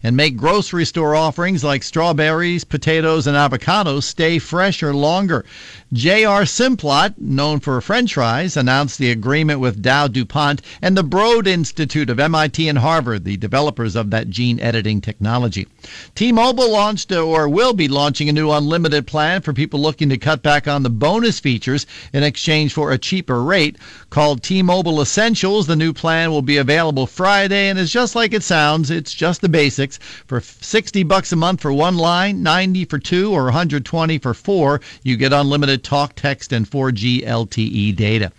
and 0.02 0.16
make 0.16 0.36
grocery 0.36 0.84
store 0.84 1.14
offerings 1.14 1.64
like 1.64 1.82
strawberries, 1.82 2.64
potatoes, 2.64 3.26
and 3.26 3.36
avocados 3.36 4.04
stay 4.04 4.38
fresher 4.38 4.94
longer. 4.94 5.44
J.R. 5.92 6.44
Simplot, 6.44 7.18
known 7.18 7.60
for 7.60 7.78
french 7.82 8.14
fries, 8.14 8.56
announced 8.56 8.98
the 8.98 9.10
agreement 9.10 9.60
with 9.60 9.82
Dow 9.82 10.06
DuPont 10.06 10.62
and 10.80 10.96
the 10.96 11.02
Broad 11.02 11.46
Institute 11.46 12.08
of 12.08 12.18
MIT 12.18 12.66
and 12.66 12.78
Harvard, 12.78 13.24
the 13.24 13.36
developers 13.36 13.94
of 13.94 14.08
that 14.08 14.30
gene 14.30 14.58
editing 14.60 15.02
technology. 15.02 15.66
T-Mobile 16.14 16.70
launched 16.70 17.12
uh, 17.12 17.20
or 17.20 17.46
will 17.46 17.74
be 17.74 17.88
launching 17.88 18.30
a 18.30 18.32
new 18.32 18.50
unlimited 18.50 19.06
plan 19.06 19.42
for 19.42 19.52
people 19.52 19.80
looking 19.80 20.08
to 20.08 20.16
cut 20.16 20.42
back 20.42 20.66
on 20.66 20.82
the 20.82 20.88
bonus 20.88 21.40
features 21.40 21.86
in 22.14 22.22
exchange 22.22 22.72
for 22.72 22.90
a 22.90 22.96
cheaper 22.96 23.42
rate. 23.42 23.76
Called 24.08 24.42
T-Mobile 24.42 25.02
Essentials, 25.02 25.66
the 25.66 25.76
new 25.76 25.92
plan 25.92 26.30
will 26.30 26.40
be 26.40 26.56
available 26.56 27.06
Friday 27.06 27.68
and 27.68 27.78
is 27.78 27.92
just 27.92 28.14
like 28.14 28.32
it 28.32 28.42
sounds. 28.42 28.90
It's 28.90 29.12
just 29.12 29.41
the 29.42 29.50
basics. 29.50 29.98
For 30.26 30.40
60 30.40 31.02
bucks 31.02 31.32
a 31.32 31.36
month 31.36 31.60
for 31.60 31.72
one 31.72 31.98
line, 31.98 32.42
90 32.42 32.86
for 32.86 32.98
two, 32.98 33.30
or 33.30 33.44
120 33.44 34.18
for 34.18 34.32
four, 34.32 34.80
you 35.02 35.18
get 35.18 35.34
unlimited 35.34 35.84
talk, 35.84 36.14
text, 36.14 36.52
and 36.52 36.68
4G 36.68 37.26
LTE 37.26 37.94
data. 37.94 38.32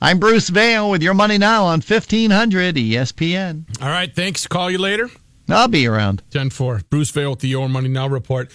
I'm 0.00 0.20
Bruce 0.20 0.48
Vail 0.48 0.90
with 0.90 1.02
your 1.02 1.14
money 1.14 1.38
now 1.38 1.64
on 1.64 1.80
1500 1.80 2.76
ESPN. 2.76 3.64
All 3.82 3.88
right. 3.88 4.14
Thanks. 4.14 4.46
Call 4.46 4.70
you 4.70 4.78
later. 4.78 5.10
I'll 5.48 5.68
be 5.68 5.86
around. 5.86 6.22
10 6.30 6.50
4. 6.50 6.82
Bruce 6.90 7.10
Vail 7.10 7.30
with 7.30 7.40
the 7.40 7.48
Your 7.48 7.68
Money 7.68 7.88
Now 7.88 8.06
report. 8.06 8.52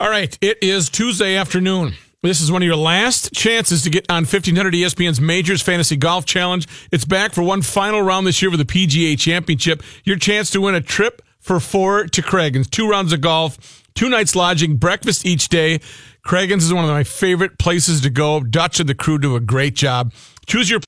All 0.00 0.10
right. 0.10 0.36
It 0.40 0.58
is 0.62 0.88
Tuesday 0.88 1.36
afternoon. 1.36 1.94
This 2.20 2.40
is 2.40 2.50
one 2.50 2.62
of 2.62 2.66
your 2.66 2.74
last 2.74 3.32
chances 3.32 3.82
to 3.82 3.90
get 3.90 4.04
on 4.10 4.24
1500 4.24 4.74
ESPN's 4.74 5.20
Majors 5.20 5.62
Fantasy 5.62 5.96
Golf 5.96 6.24
Challenge. 6.26 6.66
It's 6.90 7.04
back 7.04 7.32
for 7.32 7.42
one 7.42 7.62
final 7.62 8.02
round 8.02 8.26
this 8.26 8.42
year 8.42 8.50
with 8.50 8.58
the 8.58 8.66
PGA 8.66 9.16
Championship. 9.16 9.84
Your 10.02 10.16
chance 10.16 10.50
to 10.50 10.60
win 10.60 10.74
a 10.74 10.80
trip 10.80 11.22
for 11.38 11.60
four 11.60 12.06
to 12.06 12.20
Cragun's. 12.20 12.66
Two 12.66 12.90
rounds 12.90 13.12
of 13.12 13.20
golf, 13.20 13.84
two 13.94 14.08
nights 14.08 14.34
lodging, 14.34 14.78
breakfast 14.78 15.24
each 15.24 15.48
day. 15.48 15.78
Cragun's 16.24 16.64
is 16.64 16.74
one 16.74 16.82
of 16.82 16.90
my 16.90 17.04
favorite 17.04 17.56
places 17.56 18.00
to 18.00 18.10
go. 18.10 18.40
Dutch 18.40 18.80
and 18.80 18.88
the 18.88 18.96
crew 18.96 19.18
do 19.20 19.36
a 19.36 19.40
great 19.40 19.76
job. 19.76 20.12
Choose 20.44 20.68
your 20.68 20.80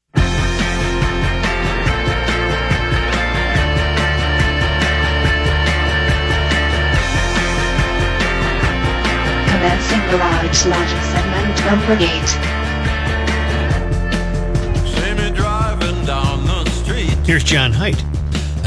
Commencing 9.60 10.00
garage 10.08 10.64
logic 10.64 11.02
segment 11.12 11.66
number 11.66 11.92
8. 11.92 12.06
See 14.88 15.12
me 15.12 15.30
driving 15.36 16.02
down 16.06 16.46
the 16.46 16.64
street. 16.70 17.10
Here's 17.26 17.44
John 17.44 17.70
Height. 17.70 18.02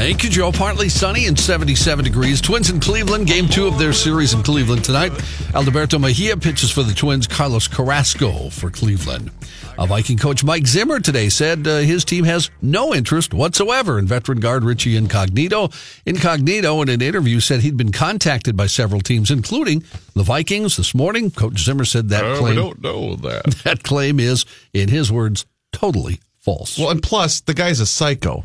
Thank 0.04 0.22
you, 0.22 0.28
Joe. 0.28 0.52
Partly 0.52 0.90
sunny 0.90 1.28
and 1.28 1.40
77 1.40 2.04
degrees. 2.04 2.42
Twins 2.42 2.68
in 2.68 2.78
Cleveland, 2.78 3.26
game 3.26 3.48
two 3.48 3.66
of 3.66 3.78
their 3.78 3.94
series 3.94 4.34
in 4.34 4.42
Cleveland 4.42 4.84
tonight. 4.84 5.12
Adalberto 5.54 5.98
Mejia 5.98 6.36
pitches 6.36 6.70
for 6.70 6.82
the 6.82 6.92
Twins. 6.92 7.26
Carlos 7.26 7.66
Carrasco 7.68 8.50
for 8.50 8.70
Cleveland. 8.70 9.30
Uh, 9.78 9.86
Viking 9.86 10.18
coach 10.18 10.44
Mike 10.44 10.66
Zimmer 10.66 11.00
today 11.00 11.30
said 11.30 11.66
uh, 11.66 11.78
his 11.78 12.04
team 12.04 12.24
has 12.24 12.50
no 12.60 12.94
interest 12.94 13.32
whatsoever 13.32 13.98
in 13.98 14.06
veteran 14.06 14.40
guard 14.40 14.62
Richie 14.62 14.94
Incognito. 14.94 15.70
Incognito, 16.04 16.82
in 16.82 16.90
an 16.90 17.00
interview, 17.00 17.40
said 17.40 17.62
he'd 17.62 17.78
been 17.78 17.90
contacted 17.90 18.58
by 18.58 18.66
several 18.66 19.00
teams, 19.00 19.30
including 19.30 19.84
the 20.12 20.22
Vikings. 20.22 20.76
This 20.76 20.94
morning, 20.94 21.30
Coach 21.30 21.60
Zimmer 21.60 21.86
said 21.86 22.10
that 22.10 22.36
claim 22.36 22.52
I 22.52 22.60
don't 22.60 22.82
know 22.82 23.16
that. 23.16 23.44
that 23.64 23.82
claim 23.82 24.20
is, 24.20 24.44
in 24.74 24.90
his 24.90 25.10
words, 25.10 25.46
totally 25.72 26.20
false. 26.40 26.78
Well, 26.78 26.90
and 26.90 27.02
plus, 27.02 27.40
the 27.40 27.54
guy's 27.54 27.80
a 27.80 27.86
psycho. 27.86 28.44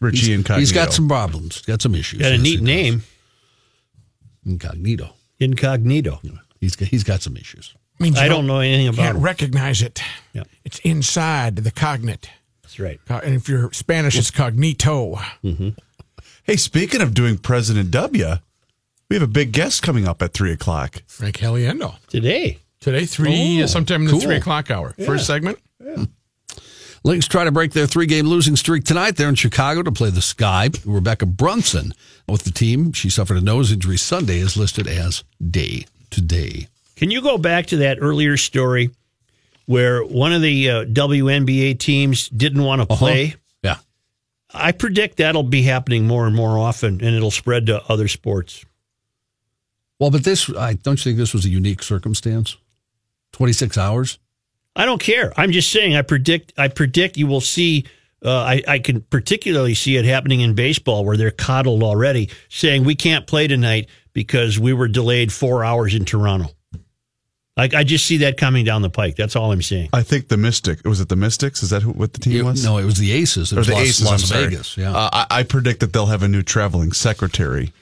Richie 0.00 0.32
Incognito. 0.32 0.60
He's 0.60 0.72
got 0.72 0.92
some 0.92 1.08
problems, 1.08 1.62
got 1.62 1.80
some 1.82 1.94
issues. 1.94 2.20
Got 2.20 2.32
a 2.32 2.34
Yes, 2.36 2.42
neat 2.42 2.60
name, 2.62 3.02
Incognito. 4.44 5.14
Incognito. 5.38 6.20
He's 6.60 6.76
got, 6.76 6.88
he's 6.88 7.04
got 7.04 7.22
some 7.22 7.36
issues. 7.36 7.74
means 7.98 8.16
you 8.18 8.22
I 8.24 8.28
don't 8.28 8.46
know 8.46 8.60
anything 8.60 8.88
about 8.88 9.02
Can't 9.02 9.16
him. 9.18 9.22
recognize 9.22 9.82
it. 9.82 10.02
Yeah. 10.32 10.44
It's 10.64 10.78
inside 10.80 11.56
the 11.56 11.70
cognate. 11.70 12.28
That's 12.62 12.78
right. 12.80 13.00
And 13.08 13.34
if 13.34 13.48
you're 13.48 13.72
Spanish, 13.72 14.18
it's 14.18 14.30
cognito. 14.30 15.16
Mm-hmm. 15.44 15.70
Hey, 16.44 16.56
speaking 16.56 17.00
of 17.00 17.12
doing 17.14 17.38
President 17.38 17.90
W, 17.90 18.34
we 19.08 19.16
have 19.16 19.22
a 19.22 19.26
big 19.28 19.52
guest 19.52 19.82
coming 19.82 20.06
up 20.08 20.22
at 20.22 20.32
three 20.32 20.52
o'clock. 20.52 21.02
Frank 21.06 21.36
Caliendo. 21.36 21.96
Today. 22.08 22.58
Today, 22.80 23.04
three, 23.06 23.62
Oh, 23.62 23.66
sometime 23.66 24.02
in 24.02 24.06
the 24.06 24.12
cool. 24.12 24.20
three 24.20 24.36
o'clock 24.36 24.70
hour. 24.70 24.94
First 25.04 25.26
segment. 25.26 25.58
Lynx 27.06 27.28
try 27.28 27.44
to 27.44 27.52
break 27.52 27.72
their 27.72 27.86
three 27.86 28.06
game 28.06 28.26
losing 28.26 28.56
streak 28.56 28.82
tonight. 28.82 29.12
They're 29.12 29.28
in 29.28 29.36
Chicago 29.36 29.84
to 29.84 29.92
play 29.92 30.10
the 30.10 30.20
Sky. 30.20 30.70
Rebekkah 30.70 31.36
Brunson 31.36 31.92
with 32.26 32.42
the 32.42 32.50
team. 32.50 32.92
She 32.92 33.10
suffered 33.10 33.36
a 33.36 33.40
nose 33.40 33.70
injury 33.70 33.96
Sunday, 33.96 34.38
is 34.38 34.56
listed 34.56 34.88
as 34.88 35.22
day 35.40 35.86
to 36.10 36.20
day. 36.20 36.66
Can 36.96 37.12
you 37.12 37.22
go 37.22 37.38
back 37.38 37.66
to 37.66 37.76
that 37.76 37.98
earlier 38.00 38.36
story 38.36 38.90
where 39.66 40.04
one 40.04 40.32
of 40.32 40.42
the 40.42 40.68
uh, 40.68 40.84
WNBA 40.86 41.78
teams 41.78 42.28
didn't 42.28 42.64
want 42.64 42.80
to 42.80 42.96
play? 42.96 43.36
Yeah. 43.62 43.76
I 44.52 44.72
predict 44.72 45.18
that'll 45.18 45.44
be 45.44 45.62
happening 45.62 46.08
more 46.08 46.26
and 46.26 46.34
more 46.34 46.58
often, 46.58 46.94
and 47.04 47.14
it'll 47.14 47.30
spread 47.30 47.66
to 47.66 47.84
other 47.88 48.08
sports. 48.08 48.64
Well, 50.00 50.10
but 50.10 50.24
this, 50.24 50.50
I 50.50 50.72
don't 50.72 50.98
you 50.98 51.04
think 51.04 51.18
this 51.18 51.32
was 51.32 51.44
a 51.44 51.50
unique 51.50 51.84
circumstance? 51.84 52.56
26 53.30 53.78
hours? 53.78 54.18
I 54.76 54.84
don't 54.84 55.00
care. 55.00 55.32
I'm 55.36 55.52
just 55.52 55.72
saying. 55.72 55.96
I 55.96 56.02
predict. 56.02 56.52
I 56.58 56.68
predict 56.68 57.16
you 57.16 57.26
will 57.26 57.40
see. 57.40 57.86
Uh, 58.24 58.30
I, 58.38 58.62
I 58.66 58.78
can 58.78 59.02
particularly 59.02 59.74
see 59.74 59.96
it 59.96 60.04
happening 60.04 60.40
in 60.40 60.54
baseball 60.54 61.04
where 61.04 61.16
they're 61.16 61.30
coddled 61.30 61.82
already, 61.82 62.30
saying 62.48 62.84
we 62.84 62.94
can't 62.94 63.26
play 63.26 63.46
tonight 63.46 63.88
because 64.12 64.58
we 64.58 64.72
were 64.72 64.88
delayed 64.88 65.32
four 65.32 65.64
hours 65.64 65.94
in 65.94 66.04
Toronto. 66.04 66.48
Like 67.56 67.72
I 67.72 67.84
just 67.84 68.04
see 68.04 68.18
that 68.18 68.36
coming 68.36 68.64
down 68.66 68.82
the 68.82 68.90
pike. 68.90 69.16
That's 69.16 69.34
all 69.34 69.50
I'm 69.50 69.62
seeing. 69.62 69.88
I 69.92 70.02
think 70.02 70.28
the 70.28 70.36
Mystic 70.36 70.84
was 70.84 71.00
it 71.00 71.08
the 71.08 71.16
Mystics? 71.16 71.62
Is 71.62 71.70
that 71.70 71.82
who, 71.82 71.92
what 71.92 72.12
the 72.12 72.20
team 72.20 72.36
It- 72.36 72.44
was? 72.44 72.62
no, 72.64 72.76
it 72.78 72.84
was 72.84 72.98
the 72.98 73.12
Aces. 73.12 73.52
It 73.52 73.56
or 73.56 73.60
was 73.60 73.68
the 73.68 73.72
Las, 73.74 73.82
Aces. 73.82 74.04
Las 74.04 74.12
I'm 74.12 74.18
sorry. 74.26 74.44
Vegas. 74.44 74.76
Yeah. 74.76 74.92
Uh, 74.92 75.10
I, 75.12 75.26
I 75.30 75.42
predict 75.42 75.80
that 75.80 75.92
they'll 75.94 76.06
have 76.06 76.22
a 76.22 76.28
new 76.28 76.42
traveling 76.42 76.92
secretary. 76.92 77.72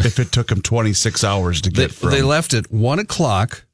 If 0.00 0.18
it 0.18 0.32
took 0.32 0.48
them 0.48 0.62
26 0.62 1.22
hours 1.22 1.60
to 1.60 1.70
they, 1.70 1.82
get 1.82 1.92
from, 1.92 2.10
they 2.10 2.22
left 2.22 2.54
at 2.54 2.72
one 2.72 2.98
o'clock 2.98 3.66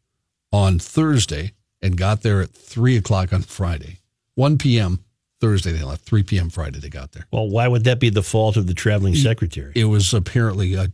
on 0.53 0.79
Thursday 0.79 1.53
and 1.87 1.96
got 1.96 2.22
there 2.22 2.42
at 2.42 2.51
three 2.51 2.96
o'clock 2.96 3.33
on 3.33 3.42
Friday. 3.42 4.01
1 4.35 4.59
p.m. 4.59 5.05
Thursday 5.40 5.72
they 5.72 5.85
left. 5.85 6.03
3 6.05 6.22
p.m. 6.25 6.51
Friday 6.51 6.79
they 6.81 6.88
got 6.88 7.12
there. 7.12 7.27
Well, 7.31 7.49
why 7.49 7.68
would 7.68 7.85
that 7.85 8.01
be 8.01 8.11
the 8.11 8.22
fault 8.22 8.57
of 8.57 8.66
the 8.66 8.75
traveling 8.75 9.14
secretary? 9.14 9.72
It 9.75 9.85
was 9.85 10.12
apparently 10.12 10.77
uh, 10.77 10.88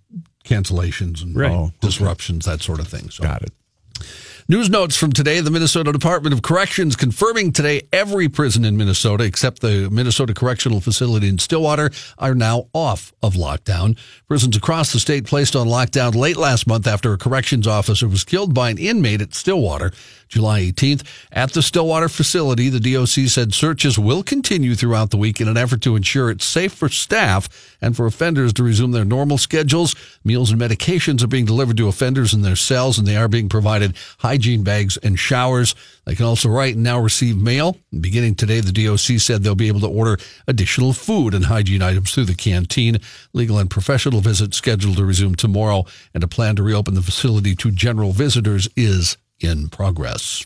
cancellations 0.44 1.22
and 1.22 1.34
Right. 1.34 1.50
Oh, 1.50 1.64
okay. 1.64 1.74
disruptions, 1.80 2.44
that 2.44 2.60
sort 2.60 2.78
of 2.78 2.88
thing. 2.88 3.10
So. 3.10 3.22
got 3.24 3.42
it. 3.42 3.52
News 4.52 4.68
notes 4.68 4.98
from 4.98 5.14
today 5.14 5.40
the 5.40 5.50
Minnesota 5.50 5.92
Department 5.92 6.34
of 6.34 6.42
Corrections 6.42 6.94
confirming 6.94 7.52
today 7.52 7.88
every 7.90 8.28
prison 8.28 8.66
in 8.66 8.76
Minnesota 8.76 9.24
except 9.24 9.62
the 9.62 9.88
Minnesota 9.90 10.34
Correctional 10.34 10.82
Facility 10.82 11.26
in 11.26 11.38
Stillwater 11.38 11.90
are 12.18 12.34
now 12.34 12.66
off 12.74 13.14
of 13.22 13.32
lockdown. 13.32 13.96
Prisons 14.28 14.54
across 14.54 14.92
the 14.92 15.00
state 15.00 15.24
placed 15.24 15.56
on 15.56 15.68
lockdown 15.68 16.14
late 16.14 16.36
last 16.36 16.66
month 16.66 16.86
after 16.86 17.14
a 17.14 17.16
corrections 17.16 17.66
officer 17.66 18.06
was 18.06 18.24
killed 18.24 18.52
by 18.52 18.68
an 18.68 18.76
inmate 18.76 19.22
at 19.22 19.32
Stillwater 19.32 19.90
July 20.28 20.60
18th. 20.60 21.02
At 21.30 21.52
the 21.52 21.62
Stillwater 21.62 22.10
facility, 22.10 22.68
the 22.68 22.80
DOC 22.80 23.28
said 23.28 23.54
searches 23.54 23.98
will 23.98 24.22
continue 24.22 24.74
throughout 24.74 25.10
the 25.10 25.16
week 25.18 25.40
in 25.40 25.48
an 25.48 25.56
effort 25.56 25.80
to 25.82 25.96
ensure 25.96 26.30
it's 26.30 26.44
safe 26.44 26.72
for 26.72 26.90
staff 26.90 27.76
and 27.80 27.96
for 27.96 28.06
offenders 28.06 28.52
to 28.54 28.62
resume 28.62 28.92
their 28.92 29.04
normal 29.04 29.38
schedules. 29.38 29.94
Meals 30.24 30.50
and 30.50 30.60
medications 30.60 31.22
are 31.22 31.26
being 31.26 31.44
delivered 31.44 31.76
to 31.78 31.88
offenders 31.88 32.32
in 32.32 32.42
their 32.42 32.56
cells, 32.56 32.98
and 32.98 33.06
they 33.06 33.16
are 33.16 33.28
being 33.28 33.48
provided 33.50 33.94
hygiene 34.18 34.41
bags 34.62 34.96
and 34.98 35.18
showers. 35.18 35.74
They 36.04 36.14
can 36.14 36.26
also 36.26 36.48
write 36.48 36.74
and 36.74 36.82
now 36.82 36.98
receive 36.98 37.36
mail. 37.36 37.76
Beginning 37.98 38.34
today, 38.34 38.60
the 38.60 38.72
DOC 38.72 39.20
said 39.20 39.42
they'll 39.42 39.54
be 39.54 39.68
able 39.68 39.80
to 39.80 39.88
order 39.88 40.18
additional 40.46 40.92
food 40.92 41.34
and 41.34 41.46
hygiene 41.46 41.82
items 41.82 42.12
through 42.12 42.24
the 42.24 42.34
canteen. 42.34 42.98
Legal 43.32 43.58
and 43.58 43.70
professional 43.70 44.20
visits 44.20 44.56
scheduled 44.56 44.96
to 44.96 45.04
resume 45.04 45.34
tomorrow, 45.34 45.84
and 46.12 46.22
a 46.22 46.28
plan 46.28 46.56
to 46.56 46.62
reopen 46.62 46.94
the 46.94 47.02
facility 47.02 47.54
to 47.54 47.70
general 47.70 48.12
visitors 48.12 48.68
is 48.76 49.16
in 49.40 49.68
progress. 49.68 50.44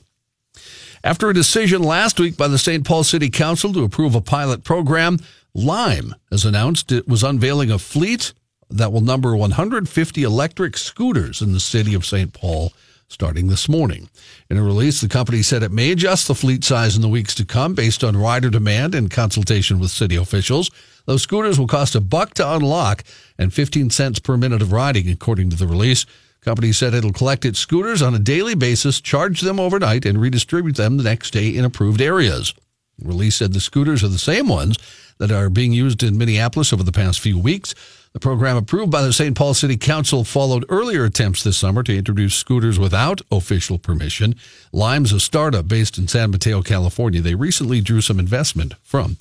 After 1.02 1.30
a 1.30 1.34
decision 1.34 1.82
last 1.82 2.18
week 2.18 2.36
by 2.36 2.48
the 2.48 2.58
St. 2.58 2.84
Paul 2.84 3.04
City 3.04 3.30
Council 3.30 3.72
to 3.72 3.84
approve 3.84 4.14
a 4.14 4.20
pilot 4.20 4.64
program, 4.64 5.18
Lime 5.54 6.14
has 6.30 6.44
announced 6.44 6.92
it 6.92 7.08
was 7.08 7.22
unveiling 7.22 7.70
a 7.70 7.78
fleet 7.78 8.32
that 8.68 8.92
will 8.92 9.00
number 9.00 9.36
150 9.36 10.22
electric 10.22 10.76
scooters 10.76 11.40
in 11.40 11.52
the 11.52 11.60
city 11.60 11.94
of 11.94 12.04
St. 12.04 12.32
Paul 12.32 12.72
starting 13.08 13.48
this 13.48 13.68
morning. 13.68 14.08
In 14.50 14.56
a 14.56 14.62
release, 14.62 15.00
the 15.00 15.08
company 15.08 15.42
said 15.42 15.62
it 15.62 15.70
may 15.70 15.92
adjust 15.92 16.26
the 16.26 16.34
fleet 16.34 16.64
size 16.64 16.96
in 16.96 17.02
the 17.02 17.08
weeks 17.08 17.34
to 17.36 17.44
come 17.44 17.74
based 17.74 18.02
on 18.02 18.16
rider 18.16 18.50
demand 18.50 18.94
and 18.94 19.10
consultation 19.10 19.78
with 19.78 19.90
city 19.90 20.16
officials. 20.16 20.70
Those 21.06 21.22
scooters 21.22 21.58
will 21.58 21.68
cost 21.68 21.94
a 21.94 22.00
buck 22.00 22.34
to 22.34 22.54
unlock 22.54 23.04
and 23.38 23.52
15 23.52 23.90
cents 23.90 24.18
per 24.18 24.36
minute 24.36 24.62
of 24.62 24.72
riding, 24.72 25.08
according 25.08 25.50
to 25.50 25.56
the 25.56 25.68
release. 25.68 26.04
Company 26.40 26.72
said 26.72 26.94
it'll 26.94 27.12
collect 27.12 27.44
its 27.44 27.58
scooters 27.58 28.02
on 28.02 28.14
a 28.14 28.20
daily 28.20 28.54
basis, 28.54 29.00
charge 29.00 29.40
them 29.40 29.58
overnight, 29.58 30.04
and 30.04 30.20
redistribute 30.20 30.76
them 30.76 30.96
the 30.96 31.04
next 31.04 31.32
day 31.32 31.48
in 31.48 31.64
approved 31.64 32.00
areas. 32.00 32.54
Release 33.02 33.36
said 33.36 33.52
the 33.52 33.60
scooters 33.60 34.02
are 34.02 34.08
the 34.08 34.18
same 34.18 34.48
ones 34.48 34.78
that 35.18 35.30
are 35.30 35.50
being 35.50 35.72
used 35.72 36.02
in 36.02 36.18
Minneapolis 36.18 36.72
over 36.72 36.82
the 36.82 36.92
past 36.92 37.20
few 37.20 37.38
weeks. 37.38 37.74
The 38.12 38.20
program 38.20 38.56
approved 38.56 38.90
by 38.90 39.02
the 39.02 39.12
St. 39.12 39.36
Paul 39.36 39.52
City 39.52 39.76
Council 39.76 40.24
followed 40.24 40.64
earlier 40.70 41.04
attempts 41.04 41.42
this 41.42 41.58
summer 41.58 41.82
to 41.82 41.96
introduce 41.96 42.34
scooters 42.34 42.78
without 42.78 43.20
official 43.30 43.78
permission. 43.78 44.34
Lime's 44.72 45.12
a 45.12 45.20
startup 45.20 45.68
based 45.68 45.98
in 45.98 46.08
San 46.08 46.30
Mateo, 46.30 46.62
California. 46.62 47.20
They 47.20 47.34
recently 47.34 47.82
drew 47.82 48.00
some 48.00 48.18
investment 48.18 48.74
from 48.82 49.18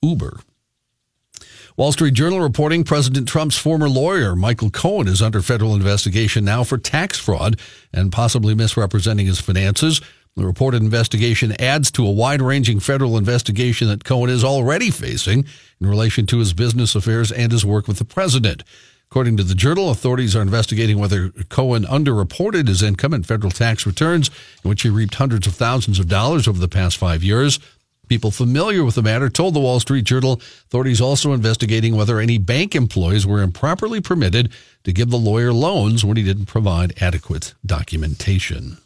Uber. 0.00 0.38
Wall 1.76 1.92
Street 1.92 2.14
Journal 2.14 2.40
reporting 2.40 2.84
President 2.84 3.28
Trump's 3.28 3.58
former 3.58 3.88
lawyer, 3.88 4.34
Michael 4.34 4.70
Cohen, 4.70 5.08
is 5.08 5.20
under 5.20 5.42
federal 5.42 5.74
investigation 5.74 6.42
now 6.42 6.64
for 6.64 6.78
tax 6.78 7.18
fraud 7.18 7.60
and 7.92 8.10
possibly 8.10 8.54
misrepresenting 8.54 9.26
his 9.26 9.40
finances. 9.40 10.00
The 10.36 10.44
reported 10.44 10.82
investigation 10.82 11.58
adds 11.58 11.90
to 11.92 12.06
a 12.06 12.10
wide 12.10 12.42
ranging 12.42 12.78
federal 12.78 13.16
investigation 13.16 13.88
that 13.88 14.04
Cohen 14.04 14.28
is 14.28 14.44
already 14.44 14.90
facing 14.90 15.46
in 15.80 15.86
relation 15.86 16.26
to 16.26 16.38
his 16.38 16.52
business 16.52 16.94
affairs 16.94 17.32
and 17.32 17.50
his 17.50 17.64
work 17.64 17.88
with 17.88 17.98
the 17.98 18.04
president. 18.04 18.62
According 19.10 19.38
to 19.38 19.44
the 19.44 19.54
journal, 19.54 19.90
authorities 19.90 20.36
are 20.36 20.42
investigating 20.42 20.98
whether 20.98 21.30
Cohen 21.48 21.84
underreported 21.84 22.68
his 22.68 22.82
income 22.82 23.14
in 23.14 23.22
federal 23.22 23.50
tax 23.50 23.86
returns, 23.86 24.30
in 24.62 24.68
which 24.68 24.82
he 24.82 24.90
reaped 24.90 25.14
hundreds 25.14 25.46
of 25.46 25.54
thousands 25.54 25.98
of 25.98 26.08
dollars 26.08 26.46
over 26.46 26.58
the 26.58 26.68
past 26.68 26.98
five 26.98 27.22
years. 27.22 27.58
People 28.08 28.30
familiar 28.30 28.84
with 28.84 28.96
the 28.96 29.02
matter 29.02 29.30
told 29.30 29.54
the 29.54 29.60
Wall 29.60 29.80
Street 29.80 30.04
Journal 30.04 30.34
authorities 30.34 31.00
also 31.00 31.32
investigating 31.32 31.96
whether 31.96 32.20
any 32.20 32.36
bank 32.36 32.74
employees 32.74 33.26
were 33.26 33.42
improperly 33.42 34.00
permitted 34.02 34.52
to 34.84 34.92
give 34.92 35.10
the 35.10 35.16
lawyer 35.16 35.52
loans 35.52 36.04
when 36.04 36.16
he 36.16 36.22
didn't 36.22 36.46
provide 36.46 36.92
adequate 37.00 37.54
documentation. 37.64 38.76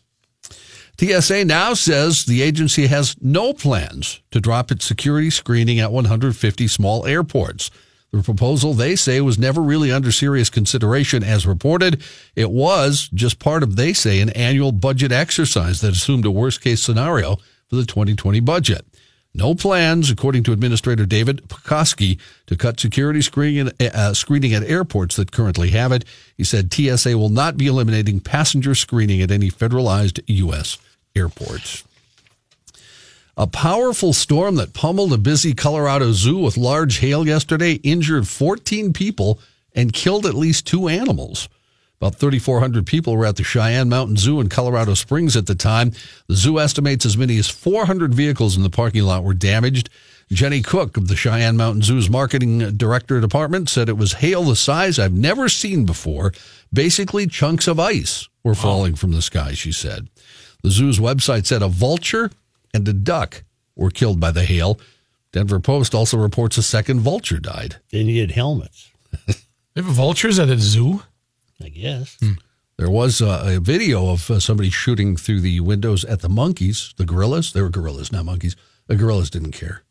TSA 1.01 1.47
now 1.47 1.73
says 1.73 2.27
the 2.27 2.43
agency 2.43 2.87
has 2.89 3.17
no 3.23 3.55
plans 3.55 4.21
to 4.33 4.39
drop 4.39 4.71
its 4.71 4.85
security 4.85 5.31
screening 5.31 5.81
at 5.81 5.91
150 5.91 6.69
small 6.69 7.07
airports. 7.07 7.71
The 8.11 8.23
proposal, 8.23 8.75
they 8.75 8.97
say, 8.97 9.23
was 9.23 9.39
never 9.39 9.63
really 9.63 9.91
under 9.91 10.13
serious 10.13 10.51
consideration 10.51 11.25
as 11.25 11.47
reported. 11.47 12.03
It 12.37 12.51
was 12.51 13.09
just 13.15 13.39
part 13.39 13.63
of, 13.63 13.77
they 13.77 13.95
say, 13.95 14.21
an 14.21 14.29
annual 14.31 14.73
budget 14.73 15.11
exercise 15.11 15.81
that 15.81 15.93
assumed 15.93 16.27
a 16.27 16.31
worst 16.31 16.61
case 16.61 16.83
scenario 16.83 17.37
for 17.71 17.77
the 17.77 17.87
2020 17.87 18.41
budget. 18.41 18.85
No 19.33 19.55
plans, 19.55 20.11
according 20.11 20.43
to 20.43 20.53
Administrator 20.53 21.07
David 21.07 21.49
Pekoske, 21.49 22.21
to 22.45 22.57
cut 22.57 22.79
security 22.79 23.23
screening, 23.23 23.73
uh, 23.81 24.13
screening 24.13 24.53
at 24.53 24.65
airports 24.65 25.17
that 25.17 25.33
currently 25.33 25.71
have 25.71 25.93
it. 25.93 26.05
He 26.37 26.45
said 26.45 26.71
TSA 26.71 27.17
will 27.17 27.31
not 27.31 27.57
be 27.57 27.69
eliminating 27.69 28.21
passenger 28.21 28.75
screening 28.75 29.23
at 29.23 29.31
any 29.31 29.51
federalized 29.51 30.21
U.S. 30.27 30.77
airports. 31.15 31.85
A 33.37 33.47
powerful 33.47 34.13
storm 34.13 34.57
that 34.57 34.75
pummeled 34.75 35.13
a 35.13 35.19
busy 35.19 35.55
Colorado 35.55 36.13
zoo 36.13 36.39
with 36.39 36.57
large 36.57 36.99
hail 36.99 37.27
yesterday 37.27 37.75
injured 37.75 38.29
14 38.29 38.93
people 38.93 39.39
and 39.75 39.93
killed 39.93 40.27
at 40.27 40.35
least 40.35 40.67
two 40.67 40.89
animals. 40.89 41.49
About 42.01 42.17
3,400 42.17 42.87
people 42.87 43.17
were 43.17 43.27
at 43.27 43.37
the 43.37 43.45
Cheyenne 43.45 43.91
Mountain 43.91 44.17
Zoo 44.17 44.41
in 44.41 44.49
Colorado 44.49 44.95
Springs 44.95 45.37
at 45.37 45.47
the 45.47 45.55
time. 45.55 45.93
The 46.29 46.35
zoo 46.35 46.59
estimates 46.59 47.05
as 47.05 47.17
many 47.17 47.37
as 47.37 47.49
400 47.49 48.15
vehicles 48.15 48.57
in 48.57 48.63
the 48.63 48.71
parking 48.71 49.03
lot 49.03 49.23
were 49.23 49.35
damaged. 49.35 49.91
Jenny 50.33 50.63
Cook 50.63 50.97
of 50.97 51.09
the 51.09 51.17
Cheyenne 51.17 51.57
Mountain 51.57 51.83
Zoo's 51.83 52.09
marketing 52.09 52.77
director 52.77 53.21
department 53.21 53.69
said 53.69 53.89
it 53.89 53.99
was 53.99 54.15
hail 54.15 54.45
the 54.45 54.57
size 54.57 54.99
I've 54.99 55.13
never 55.13 55.49
seen 55.49 55.85
before. 55.85 56.33
Basically, 56.73 57.27
chunks 57.27 57.69
of 57.69 57.79
ice 57.79 58.29
were 58.43 58.55
falling 58.55 58.95
from 58.95 59.13
the 59.13 59.23
sky, 59.23 59.53
she 59.53 59.73
said. 59.73 60.09
The 60.63 60.71
zoo's 60.71 60.99
website 60.99 61.47
said 61.47 61.63
a 61.63 61.69
vulture 61.69 62.31
and 62.75 62.87
a 62.89 62.93
duck 62.93 63.43
were 63.77 63.91
killed 63.91 64.21
by 64.21 64.31
the 64.31 64.45
hail. 64.45 64.79
Denver 65.33 65.61
Post 65.61 65.95
also 65.95 66.17
reports 66.19 66.59
a 66.59 66.63
second 66.63 67.01
vulture 67.01 67.39
died. 67.39 67.77
They 67.93 68.03
needed 68.03 68.33
helmets, 68.33 68.91
They 69.27 69.83
have 69.83 69.85
vultures 69.85 70.39
at 70.39 70.49
a 70.49 70.59
zoo. 70.59 71.03
I 71.63 71.69
guess. 71.69 72.19
There 72.79 72.91
was 72.91 73.21
uh, 73.21 73.43
a 73.47 73.61
video 73.61 74.09
of 74.11 74.31
uh, 74.31 74.41
somebody 74.41 74.71
shooting 74.71 75.17
through 75.17 75.41
the 75.41 75.61
windows 75.61 76.05
at 76.07 76.21
the 76.21 76.29
monkeys, 76.31 76.95
the 76.97 77.05
gorillas. 77.05 77.53
They 77.53 77.61
were 77.63 77.69
gorillas, 77.69 78.11
not 78.11 78.25
monkeys. 78.25 78.57
The 78.87 78.97
gorillas 78.97 79.29
didn't 79.31 79.53
care. 79.53 79.83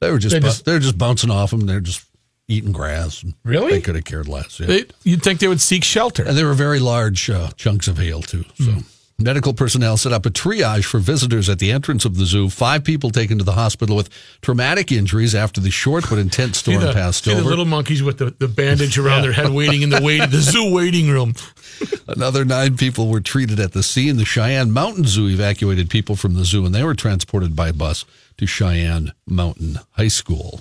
They 0.00 0.10
were 0.10 0.18
just, 0.18 0.34
They 0.34 0.40
bu- 0.40 0.46
just- 0.46 0.64
they're 0.66 0.78
just 0.78 0.98
bouncing 0.98 1.30
off 1.30 1.50
them. 1.50 1.60
They're 1.62 1.80
just 1.80 2.04
eating 2.46 2.72
grass. 2.72 3.22
and 3.22 3.32
Really? 3.42 3.72
They 3.72 3.80
could 3.80 3.94
have 3.94 4.04
cared 4.04 4.28
less. 4.28 4.60
yeah. 4.60 4.66
They, 4.66 4.84
you'd 5.02 5.22
think 5.22 5.40
they 5.40 5.48
would 5.48 5.62
seek 5.62 5.82
shelter. 5.82 6.22
And 6.24 6.36
they 6.36 6.44
were 6.44 6.52
very 6.52 6.78
large 6.78 7.30
uh, 7.30 7.50
chunks 7.56 7.88
of 7.88 7.96
hail, 7.98 8.20
too. 8.20 8.44
So, 8.62 8.74
medical 9.18 9.54
personnel 9.54 9.96
set 9.96 10.12
up 10.12 10.26
a 10.26 10.30
triage 10.30 10.84
for 10.84 10.98
visitors 10.98 11.48
at 11.48 11.58
the 11.58 11.70
entrance 11.70 12.04
of 12.04 12.16
the 12.16 12.24
zoo. 12.24 12.48
Five 12.48 12.84
people 12.84 13.10
taken 13.10 13.38
to 13.38 13.44
the 13.44 13.52
hospital 13.52 13.96
with 13.96 14.10
traumatic 14.40 14.90
injuries 14.90 15.34
after 15.34 15.60
the 15.60 15.70
short 15.70 16.04
but 16.08 16.18
intense 16.18 16.58
storm 16.58 16.80
the, 16.80 16.92
passed 16.92 17.28
over. 17.28 17.40
the 17.40 17.46
little 17.46 17.64
monkeys 17.64 18.02
with 18.02 18.18
the, 18.18 18.34
the 18.38 18.48
bandage 18.48 18.98
around 18.98 19.22
their 19.22 19.32
head 19.32 19.50
waiting 19.52 19.82
in 19.82 19.90
the 19.90 20.00
wait, 20.02 20.30
the 20.30 20.40
zoo 20.40 20.72
waiting 20.72 21.08
room. 21.08 21.34
Another 22.08 22.44
nine 22.44 22.76
people 22.76 23.08
were 23.08 23.20
treated 23.20 23.60
at 23.60 23.72
the 23.72 23.82
scene. 23.82 24.16
The 24.16 24.24
Cheyenne 24.24 24.72
Mountain 24.72 25.04
Zoo 25.04 25.28
evacuated 25.28 25.90
people 25.90 26.16
from 26.16 26.34
the 26.34 26.44
zoo, 26.44 26.66
and 26.66 26.74
they 26.74 26.84
were 26.84 26.94
transported 26.94 27.56
by 27.56 27.72
bus 27.72 28.04
to 28.38 28.46
Cheyenne 28.46 29.12
Mountain 29.26 29.78
High 29.92 30.08
School. 30.08 30.60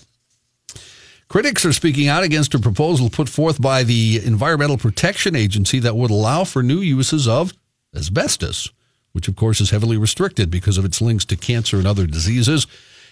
Critics 1.28 1.66
are 1.66 1.74
speaking 1.74 2.08
out 2.08 2.22
against 2.22 2.54
a 2.54 2.60
proposal 2.60 3.10
put 3.10 3.28
forth 3.28 3.60
by 3.60 3.84
the 3.84 4.22
Environmental 4.24 4.78
Protection 4.78 5.36
Agency 5.36 5.80
that 5.80 5.96
would 5.96 6.12
allow 6.12 6.44
for 6.44 6.62
new 6.62 6.78
uses 6.78 7.28
of 7.28 7.54
asbestos, 7.96 8.72
which 9.12 9.28
of 9.28 9.36
course 9.36 9.62
is 9.62 9.70
heavily 9.70 9.98
restricted 9.98 10.50
because 10.50 10.78
of 10.78 10.86
its 10.86 11.02
links 11.02 11.26
to 11.26 11.36
cancer 11.36 11.78
and 11.78 11.88
other 11.88 12.08
diseases. 12.08 12.68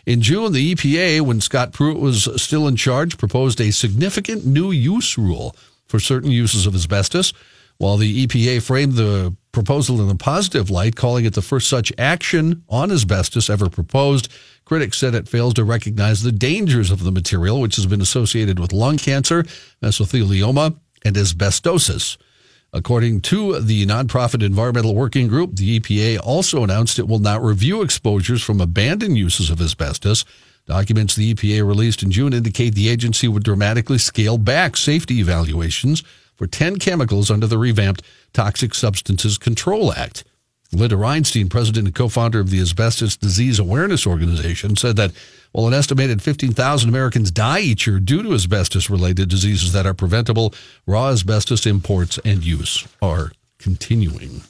In 0.05 0.21
June, 0.21 0.51
the 0.51 0.73
EPA, 0.73 1.21
when 1.21 1.41
Scott 1.41 1.73
Pruitt 1.73 1.99
was 1.99 2.27
still 2.41 2.67
in 2.67 2.75
charge, 2.75 3.17
proposed 3.17 3.61
a 3.61 3.71
significant 3.71 4.45
new 4.45 4.71
use 4.71 5.17
rule 5.17 5.55
for 5.87 5.99
certain 5.99 6.31
uses 6.31 6.65
of 6.65 6.73
asbestos. 6.73 7.33
While 7.77 7.97
the 7.97 8.25
EPA 8.25 8.61
framed 8.61 8.93
the 8.93 9.35
proposal 9.51 10.01
in 10.01 10.09
a 10.09 10.15
positive 10.15 10.69
light, 10.69 10.95
calling 10.95 11.25
it 11.25 11.33
the 11.33 11.41
first 11.41 11.67
such 11.67 11.91
action 11.97 12.63
on 12.69 12.91
asbestos 12.91 13.49
ever 13.49 13.69
proposed, 13.69 14.29
critics 14.65 14.97
said 14.97 15.15
it 15.15 15.27
fails 15.27 15.55
to 15.55 15.63
recognize 15.63 16.21
the 16.21 16.31
dangers 16.31 16.91
of 16.91 17.03
the 17.03 17.11
material, 17.11 17.59
which 17.59 17.75
has 17.75 17.85
been 17.85 18.01
associated 18.01 18.59
with 18.59 18.71
lung 18.71 18.97
cancer, 18.97 19.43
mesothelioma, 19.81 20.77
and 21.03 21.15
asbestosis. 21.15 22.17
According 22.73 23.19
to 23.21 23.59
the 23.59 23.85
nonprofit 23.85 24.41
Environmental 24.41 24.95
Working 24.95 25.27
Group, 25.27 25.57
the 25.57 25.77
EPA 25.77 26.21
also 26.23 26.63
announced 26.63 26.99
it 26.99 27.07
will 27.07 27.19
not 27.19 27.43
review 27.43 27.81
exposures 27.81 28.41
from 28.41 28.61
abandoned 28.61 29.17
uses 29.17 29.49
of 29.49 29.59
asbestos. 29.59 30.23
Documents 30.67 31.13
the 31.13 31.33
EPA 31.33 31.67
released 31.67 32.01
in 32.01 32.11
June 32.11 32.31
indicate 32.31 32.73
the 32.73 32.87
agency 32.87 33.27
would 33.27 33.43
dramatically 33.43 33.97
scale 33.97 34.37
back 34.37 34.77
safety 34.77 35.19
evaluations 35.19 36.01
for 36.35 36.47
10 36.47 36.79
chemicals 36.79 37.29
under 37.29 37.45
the 37.45 37.57
revamped 37.57 38.03
Toxic 38.31 38.73
Substances 38.73 39.37
Control 39.37 39.91
Act. 39.91 40.23
Linda 40.73 40.95
Reinstein, 40.95 41.49
president 41.49 41.87
and 41.87 41.95
co 41.95 42.07
founder 42.07 42.39
of 42.39 42.49
the 42.49 42.61
Asbestos 42.61 43.17
Disease 43.17 43.59
Awareness 43.59 44.07
Organization, 44.07 44.75
said 44.77 44.95
that 44.95 45.11
while 45.51 45.67
an 45.67 45.73
estimated 45.73 46.21
15,000 46.21 46.87
Americans 46.87 47.29
die 47.29 47.59
each 47.59 47.85
year 47.85 47.99
due 47.99 48.23
to 48.23 48.33
asbestos 48.33 48.89
related 48.89 49.27
diseases 49.27 49.73
that 49.73 49.85
are 49.85 49.93
preventable, 49.93 50.53
raw 50.85 51.09
asbestos 51.09 51.65
imports 51.65 52.19
and 52.23 52.45
use 52.45 52.87
are 53.01 53.33
continuing. 53.59 54.43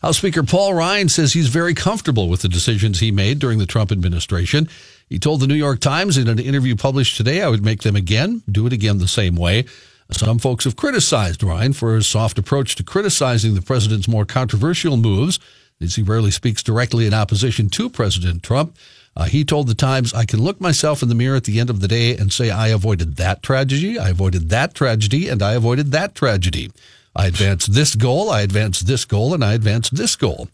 House 0.00 0.18
Speaker 0.18 0.42
Paul 0.42 0.72
Ryan 0.72 1.08
says 1.08 1.32
he's 1.32 1.48
very 1.48 1.74
comfortable 1.74 2.28
with 2.28 2.42
the 2.42 2.48
decisions 2.48 3.00
he 3.00 3.10
made 3.10 3.38
during 3.38 3.58
the 3.58 3.66
Trump 3.66 3.92
administration. 3.92 4.68
He 5.08 5.18
told 5.18 5.40
the 5.40 5.46
New 5.46 5.54
York 5.54 5.80
Times 5.80 6.16
in 6.16 6.28
an 6.28 6.38
interview 6.38 6.74
published 6.74 7.16
today, 7.16 7.42
I 7.42 7.48
would 7.48 7.64
make 7.64 7.82
them 7.82 7.96
again, 7.96 8.42
do 8.50 8.66
it 8.66 8.72
again 8.72 8.98
the 8.98 9.08
same 9.08 9.36
way. 9.36 9.64
Some 10.10 10.38
folks 10.38 10.64
have 10.64 10.76
criticized 10.76 11.42
Ryan 11.42 11.72
for 11.72 11.94
his 11.94 12.06
soft 12.06 12.38
approach 12.38 12.76
to 12.76 12.84
criticizing 12.84 13.54
the 13.54 13.62
president's 13.62 14.08
more 14.08 14.24
controversial 14.24 14.96
moves, 14.96 15.38
as 15.80 15.96
he 15.96 16.02
rarely 16.02 16.30
speaks 16.30 16.62
directly 16.62 17.06
in 17.06 17.14
opposition 17.14 17.68
to 17.70 17.90
President 17.90 18.42
Trump. 18.42 18.76
Uh, 19.16 19.24
he 19.24 19.44
told 19.44 19.66
the 19.66 19.74
Times, 19.74 20.14
I 20.14 20.24
can 20.24 20.42
look 20.42 20.60
myself 20.60 21.02
in 21.02 21.08
the 21.08 21.14
mirror 21.14 21.36
at 21.36 21.44
the 21.44 21.58
end 21.58 21.70
of 21.70 21.80
the 21.80 21.88
day 21.88 22.16
and 22.16 22.32
say, 22.32 22.50
I 22.50 22.68
avoided 22.68 23.16
that 23.16 23.42
tragedy, 23.42 23.98
I 23.98 24.10
avoided 24.10 24.50
that 24.50 24.74
tragedy, 24.74 25.28
and 25.28 25.42
I 25.42 25.54
avoided 25.54 25.90
that 25.92 26.14
tragedy. 26.14 26.70
I 27.14 27.26
advanced 27.26 27.72
this 27.72 27.94
goal, 27.94 28.30
I 28.30 28.42
advanced 28.42 28.86
this 28.86 29.04
goal, 29.04 29.32
and 29.32 29.42
I 29.42 29.54
advanced 29.54 29.96
this 29.96 30.16
goal. 30.16 30.48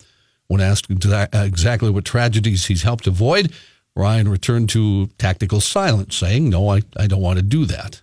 When 0.47 0.61
asked 0.61 0.87
exactly 0.91 1.91
what 1.91 2.05
tragedies 2.05 2.67
he's 2.67 2.83
helped 2.83 3.07
avoid, 3.07 3.53
Ryan 3.97 4.29
returned 4.29 4.69
to 4.71 5.09
tactical 5.19 5.61
silence, 5.61 6.17
saying, 6.17 6.49
No, 6.49 6.69
I, 6.69 6.83
I 6.97 7.07
don't 7.07 7.21
want 7.21 7.39
to 7.39 7.43
do 7.43 7.65
that. 7.67 8.02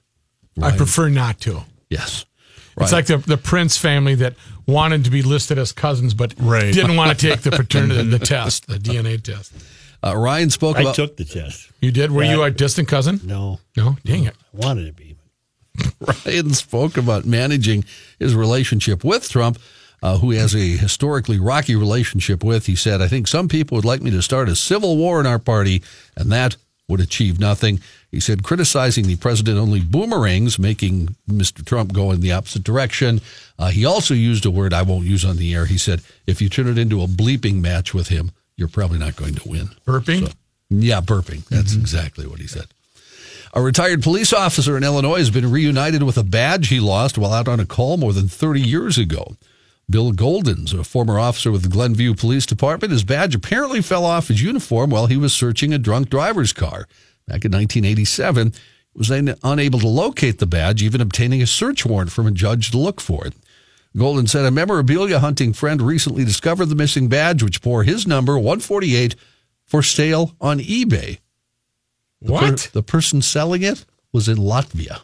I 0.63 0.75
prefer 0.75 1.09
not 1.09 1.39
to. 1.41 1.63
Yes. 1.89 2.25
It's 2.81 2.93
like 2.93 3.07
the, 3.07 3.17
the 3.17 3.35
Prince 3.37 3.77
family 3.77 4.15
that 4.15 4.35
wanted 4.65 5.03
to 5.03 5.09
be 5.11 5.21
listed 5.21 5.57
as 5.57 5.73
cousins, 5.73 6.13
but 6.13 6.33
Right. 6.39 6.73
didn't 6.73 6.95
want 6.95 7.17
to 7.19 7.27
take 7.29 7.41
the 7.41 7.51
paternity 7.51 8.03
the 8.09 8.19
test, 8.19 8.67
the 8.67 8.77
DNA 8.77 9.21
test. 9.21 9.51
Uh, 10.01 10.15
Ryan 10.15 10.49
spoke 10.49 10.77
I 10.77 10.81
about. 10.81 10.95
took 10.95 11.17
the 11.17 11.25
test. 11.25 11.69
You 11.81 11.91
did? 11.91 12.09
Were 12.11 12.23
you 12.23 12.41
a 12.43 12.51
distant 12.51 12.87
cousin? 12.87 13.19
No, 13.25 13.59
No, 13.75 13.97
dang 14.05 14.23
it. 14.23 14.33
I 14.53 14.57
wanted 14.65 14.85
to 14.85 14.93
be. 14.93 15.17
Ryan 16.25 16.53
spoke 16.53 16.95
about 16.95 17.25
managing 17.25 17.83
his 18.17 18.33
relationship 18.33 19.03
with 19.03 19.29
Trump, 19.29 19.59
uh, 20.01 20.17
who 20.19 20.31
he 20.31 20.37
has 20.37 20.55
a 20.55 20.77
historically 20.77 21.37
rocky 21.39 21.75
relationship 21.75 22.43
with. 22.45 22.65
He 22.65 22.75
said, 22.77 23.01
I 23.01 23.09
think 23.09 23.27
some 23.27 23.49
people 23.49 23.75
would 23.75 23.85
like 23.85 24.01
me 24.01 24.11
to 24.11 24.21
start 24.21 24.47
a 24.47 24.55
civil 24.55 24.95
war 24.95 25.19
in 25.19 25.25
our 25.25 25.39
party, 25.39 25.83
and 26.15 26.31
that 26.31 26.55
would 26.87 27.01
achieve 27.01 27.39
nothing. 27.39 27.81
He 28.11 28.19
said, 28.19 28.43
criticizing 28.43 29.05
the 29.05 29.17
president 29.17 29.59
only 29.59 29.81
boomerangs, 29.81 30.57
making 30.57 31.15
Mr. 31.29 31.63
Trump 31.63 31.93
go 31.93 32.11
in 32.11 32.21
the 32.21 32.31
opposite 32.31 32.63
direction. 32.63 33.21
Uh, 33.59 33.67
he 33.67 33.85
also 33.85 34.15
used 34.15 34.45
a 34.45 34.51
word 34.51 34.73
I 34.73 34.81
won't 34.81 35.05
use 35.05 35.23
on 35.23 35.37
the 35.37 35.53
air. 35.53 35.65
He 35.65 35.77
said, 35.77 36.01
if 36.25 36.41
you 36.41 36.49
turn 36.49 36.67
it 36.67 36.77
into 36.77 37.03
a 37.03 37.07
bleeping 37.07 37.61
match 37.61 37.93
with 37.93 38.07
him, 38.07 38.31
you're 38.55 38.67
probably 38.67 38.97
not 38.97 39.15
going 39.15 39.35
to 39.35 39.47
win. 39.47 39.69
Burping? 39.85 40.33
Yeah, 40.69 41.01
burping. 41.01 41.45
That's 41.47 41.75
exactly 41.75 42.25
what 42.25 42.39
he 42.39 42.47
said. 42.47 42.65
A 43.53 43.61
retired 43.61 44.03
police 44.03 44.31
officer 44.33 44.77
in 44.77 44.83
Illinois 44.83 45.17
has 45.17 45.31
been 45.31 45.49
reunited 45.49 46.03
with 46.03 46.17
a 46.17 46.23
badge 46.23 46.67
he 46.67 46.79
lost 46.79 47.17
while 47.17 47.33
out 47.33 47.47
on 47.47 47.59
a 47.59 47.65
call 47.65 47.97
more 47.97 48.13
than 48.13 48.27
30 48.27 48.61
years 48.61 48.97
ago. 48.97 49.35
Bill 49.89 50.11
Goldens, 50.11 50.77
a 50.77 50.83
former 50.83 51.17
officer 51.17 51.51
with 51.51 51.63
the 51.63 51.69
Glenview 51.69 52.13
Police 52.13 52.45
Department, 52.45 52.91
his 52.91 53.03
badge 53.03 53.33
apparently 53.33 53.81
fell 53.81 54.05
off 54.05 54.27
his 54.27 54.43
uniform 54.43 54.91
while 54.91 55.07
he 55.07 55.17
was 55.17 55.33
searching 55.33 55.73
a 55.73 55.79
drunk 55.79 56.09
driver's 56.09 56.53
car. 56.53 56.87
Back 57.29 57.45
in 57.45 57.51
1987, 57.51 58.53
was 58.95 59.07
then 59.07 59.35
unable 59.43 59.79
to 59.79 59.87
locate 59.87 60.39
the 60.39 60.47
badge, 60.47 60.81
even 60.81 60.99
obtaining 60.99 61.43
a 61.43 61.47
search 61.47 61.85
warrant 61.85 62.11
from 62.11 62.25
a 62.25 62.31
judge 62.31 62.71
to 62.71 62.77
look 62.79 62.99
for 62.99 63.25
it. 63.27 63.33
Golden 63.95 64.25
said 64.25 64.45
a 64.45 64.51
memorabilia 64.51 65.19
hunting 65.19 65.53
friend 65.53 65.79
recently 65.81 66.25
discovered 66.25 66.65
the 66.65 66.75
missing 66.75 67.07
badge, 67.07 67.43
which 67.43 67.61
bore 67.61 67.83
his 67.83 68.07
number 68.07 68.33
148 68.37 69.15
for 69.65 69.83
sale 69.83 70.35
on 70.41 70.57
eBay. 70.59 71.19
The 72.21 72.33
per- 72.33 72.51
What? 72.51 72.69
the 72.73 72.83
person 72.83 73.21
selling 73.21 73.61
it 73.61 73.85
was 74.11 74.27
in 74.27 74.37
Latvia. 74.37 75.01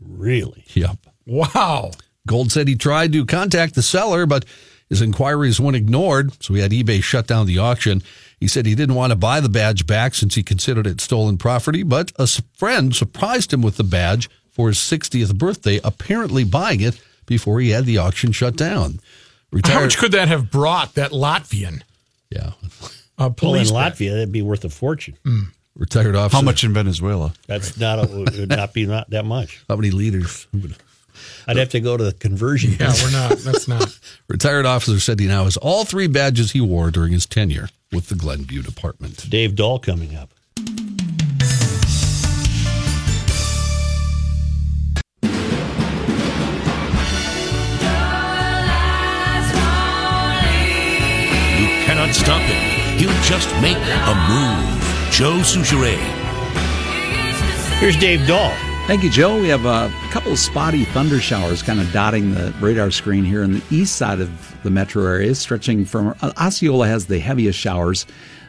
Really? 0.00 0.64
Yep. 0.74 0.98
Wow. 1.26 1.90
Gold 2.26 2.52
said 2.52 2.68
he 2.68 2.76
tried 2.76 3.12
to 3.14 3.26
contact 3.26 3.74
the 3.74 3.82
seller, 3.82 4.26
but 4.26 4.44
his 4.88 5.02
inquiries 5.02 5.58
went 5.58 5.76
ignored, 5.76 6.32
so 6.42 6.54
he 6.54 6.60
had 6.60 6.70
eBay 6.70 7.02
shut 7.02 7.26
down 7.26 7.46
the 7.46 7.58
auction. 7.58 8.02
He 8.44 8.48
said 8.48 8.66
he 8.66 8.74
didn't 8.74 8.94
want 8.94 9.10
to 9.10 9.16
buy 9.16 9.40
the 9.40 9.48
badge 9.48 9.86
back 9.86 10.14
since 10.14 10.34
he 10.34 10.42
considered 10.42 10.86
it 10.86 11.00
stolen 11.00 11.38
property, 11.38 11.82
but 11.82 12.12
a 12.16 12.26
friend 12.26 12.94
surprised 12.94 13.54
him 13.54 13.62
with 13.62 13.78
the 13.78 13.84
badge 13.84 14.28
for 14.50 14.68
his 14.68 14.76
60th 14.76 15.38
birthday, 15.38 15.80
apparently 15.82 16.44
buying 16.44 16.82
it 16.82 17.00
before 17.24 17.58
he 17.60 17.70
had 17.70 17.86
the 17.86 17.96
auction 17.96 18.32
shut 18.32 18.54
down. 18.54 19.00
How 19.64 19.80
much 19.80 19.96
could 19.96 20.12
that 20.12 20.28
have 20.28 20.50
brought 20.50 20.92
that 20.96 21.10
Latvian 21.12 21.84
yeah. 22.28 22.48
uh, 22.48 22.50
Well, 23.18 23.28
in 23.28 23.34
police? 23.34 23.70
badge? 23.70 23.94
Latvia, 23.94 24.10
that'd 24.10 24.30
be 24.30 24.42
worth 24.42 24.66
a 24.66 24.68
fortune. 24.68 25.16
Retired 25.74 26.14
officer. 26.14 26.36
How 26.36 26.42
much 26.42 26.64
in 26.64 26.74
Venezuela? 26.74 27.32
That's 27.46 27.78
not 27.78 27.98
a, 27.98 28.24
it 28.24 28.40
would 28.40 28.48
not 28.50 28.74
be 28.74 28.84
not 28.84 29.08
that 29.08 29.24
much. 29.24 29.64
How 29.70 29.76
many 29.76 29.90
liters? 29.90 30.46
I'd 31.46 31.56
have 31.56 31.70
to 31.70 31.80
go 31.80 31.96
to 31.96 32.04
the 32.04 32.12
conversion. 32.12 32.72
Yeah, 32.78 32.92
we're 33.02 33.10
not. 33.10 33.38
That's 33.38 33.68
not. 33.68 33.98
Retired 34.28 34.66
officer 34.66 35.00
said 35.00 35.20
he 35.20 35.26
now 35.26 35.44
has 35.44 35.56
all 35.56 35.84
three 35.84 36.06
badges 36.08 36.52
he 36.52 36.60
wore 36.60 36.90
during 36.90 37.12
his 37.12 37.26
tenure 37.26 37.68
with 37.92 38.08
the 38.08 38.14
Glenview 38.14 38.62
Department. 38.62 39.28
Dave 39.30 39.54
Dahl 39.54 39.78
coming 39.78 40.14
up. 40.16 40.30
You 51.58 51.66
cannot 51.86 52.12
stop 52.14 52.42
him. 52.42 52.98
He'll 52.98 53.22
just 53.22 53.48
make 53.62 53.76
a 53.76 54.14
move. 54.28 55.10
Joe 55.10 55.38
Soucheray. 55.42 55.98
Here's 57.78 57.96
Dave 57.96 58.26
Dahl. 58.26 58.52
Thank 58.86 59.02
you, 59.02 59.08
Joe. 59.08 59.40
We 59.40 59.48
have 59.48 59.64
a 59.64 59.90
couple 60.10 60.32
of 60.32 60.38
spotty 60.38 60.84
thunder 60.84 61.18
showers 61.18 61.62
kind 61.62 61.80
of 61.80 61.90
dotting 61.90 62.34
the 62.34 62.54
radar 62.60 62.90
screen 62.90 63.24
here 63.24 63.42
in 63.42 63.54
the 63.54 63.62
east 63.70 63.96
side 63.96 64.20
of 64.20 64.62
the 64.62 64.68
metro 64.68 65.06
area, 65.06 65.34
stretching 65.34 65.86
from 65.86 66.14
uh, 66.20 66.32
Osceola 66.38 66.86
has 66.86 67.06
the 67.06 67.18
heaviest 67.18 67.58
showers. 67.58 68.04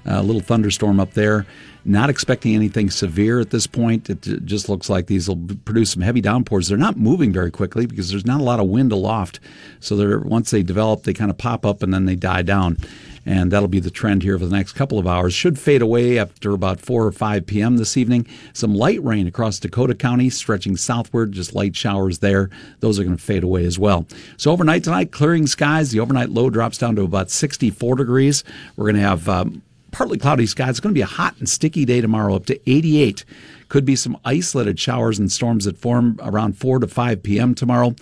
A 0.05 0.21
little 0.21 0.41
thunderstorm 0.41 0.99
up 0.99 1.13
there. 1.13 1.47
Not 1.85 2.09
expecting 2.09 2.53
anything 2.53 2.89
severe 2.91 3.39
at 3.39 3.49
this 3.49 3.65
point. 3.65 4.09
It 4.09 4.21
just 4.45 4.67
looks 4.67 4.89
like 4.89 5.07
these 5.07 5.29
will 5.29 5.39
produce 5.63 5.91
some 5.91 6.03
heavy 6.03 6.19
downpours. 6.21 6.67
They're 6.67 6.77
not 6.77 6.97
moving 6.97 7.31
very 7.31 7.49
quickly 7.49 7.85
because 7.85 8.11
there's 8.11 8.25
not 8.25 8.41
a 8.41 8.43
lot 8.43 8.59
of 8.59 8.67
wind 8.67 8.91
aloft. 8.91 9.39
So 9.79 9.95
they're 9.95 10.19
once 10.19 10.51
they 10.51 10.63
develop, 10.63 11.03
they 11.03 11.13
kind 11.13 11.31
of 11.31 11.37
pop 11.37 11.65
up 11.65 11.81
and 11.81 11.93
then 11.93 12.05
they 12.05 12.15
die 12.15 12.41
down. 12.41 12.77
And 13.25 13.51
that'll 13.51 13.67
be 13.67 13.79
the 13.79 13.89
trend 13.89 14.23
here 14.23 14.37
for 14.37 14.45
the 14.45 14.55
next 14.55 14.73
couple 14.73 14.99
of 14.99 15.07
hours. 15.07 15.33
Should 15.33 15.57
fade 15.57 15.81
away 15.81 16.19
after 16.19 16.51
about 16.51 16.79
4 16.79 17.05
or 17.05 17.11
5 17.11 17.45
p.m. 17.45 17.77
this 17.77 17.97
evening. 17.97 18.27
Some 18.53 18.75
light 18.75 19.03
rain 19.03 19.27
across 19.27 19.59
Dakota 19.59 19.95
County, 19.95 20.29
stretching 20.29 20.77
southward, 20.77 21.31
just 21.31 21.55
light 21.55 21.75
showers 21.75 22.19
there. 22.19 22.49
Those 22.81 22.99
are 22.99 23.03
going 23.03 23.17
to 23.17 23.23
fade 23.23 23.43
away 23.43 23.65
as 23.65 23.79
well. 23.79 24.05
So 24.37 24.51
overnight 24.51 24.83
tonight, 24.83 25.11
clearing 25.11 25.47
skies. 25.47 25.91
The 25.91 25.99
overnight 25.99 26.29
low 26.29 26.49
drops 26.49 26.77
down 26.77 26.95
to 26.97 27.03
about 27.03 27.31
64 27.31 27.95
degrees. 27.95 28.43
We're 28.75 28.85
going 28.85 28.95
to 28.95 29.01
have 29.01 29.27
um, 29.27 29.63
partly 29.91 30.17
cloudy 30.17 30.45
skies. 30.45 30.71
It's 30.71 30.79
going 30.79 30.93
to 30.93 30.97
be 30.97 31.01
a 31.01 31.05
hot 31.05 31.35
and 31.39 31.47
sticky 31.49 31.85
day 31.85 32.01
tomorrow, 32.01 32.35
up 32.35 32.45
to 32.47 32.69
88. 32.69 33.25
Could 33.69 33.85
be 33.85 33.95
some 33.95 34.17
isolated 34.23 34.79
showers 34.79 35.17
and 35.17 35.31
storms 35.31 35.65
that 35.65 35.77
form 35.77 36.19
around 36.21 36.57
4 36.57 36.79
to 36.79 36.87
5 36.87 37.23
p.m. 37.23 37.55
tomorrow. 37.55 37.95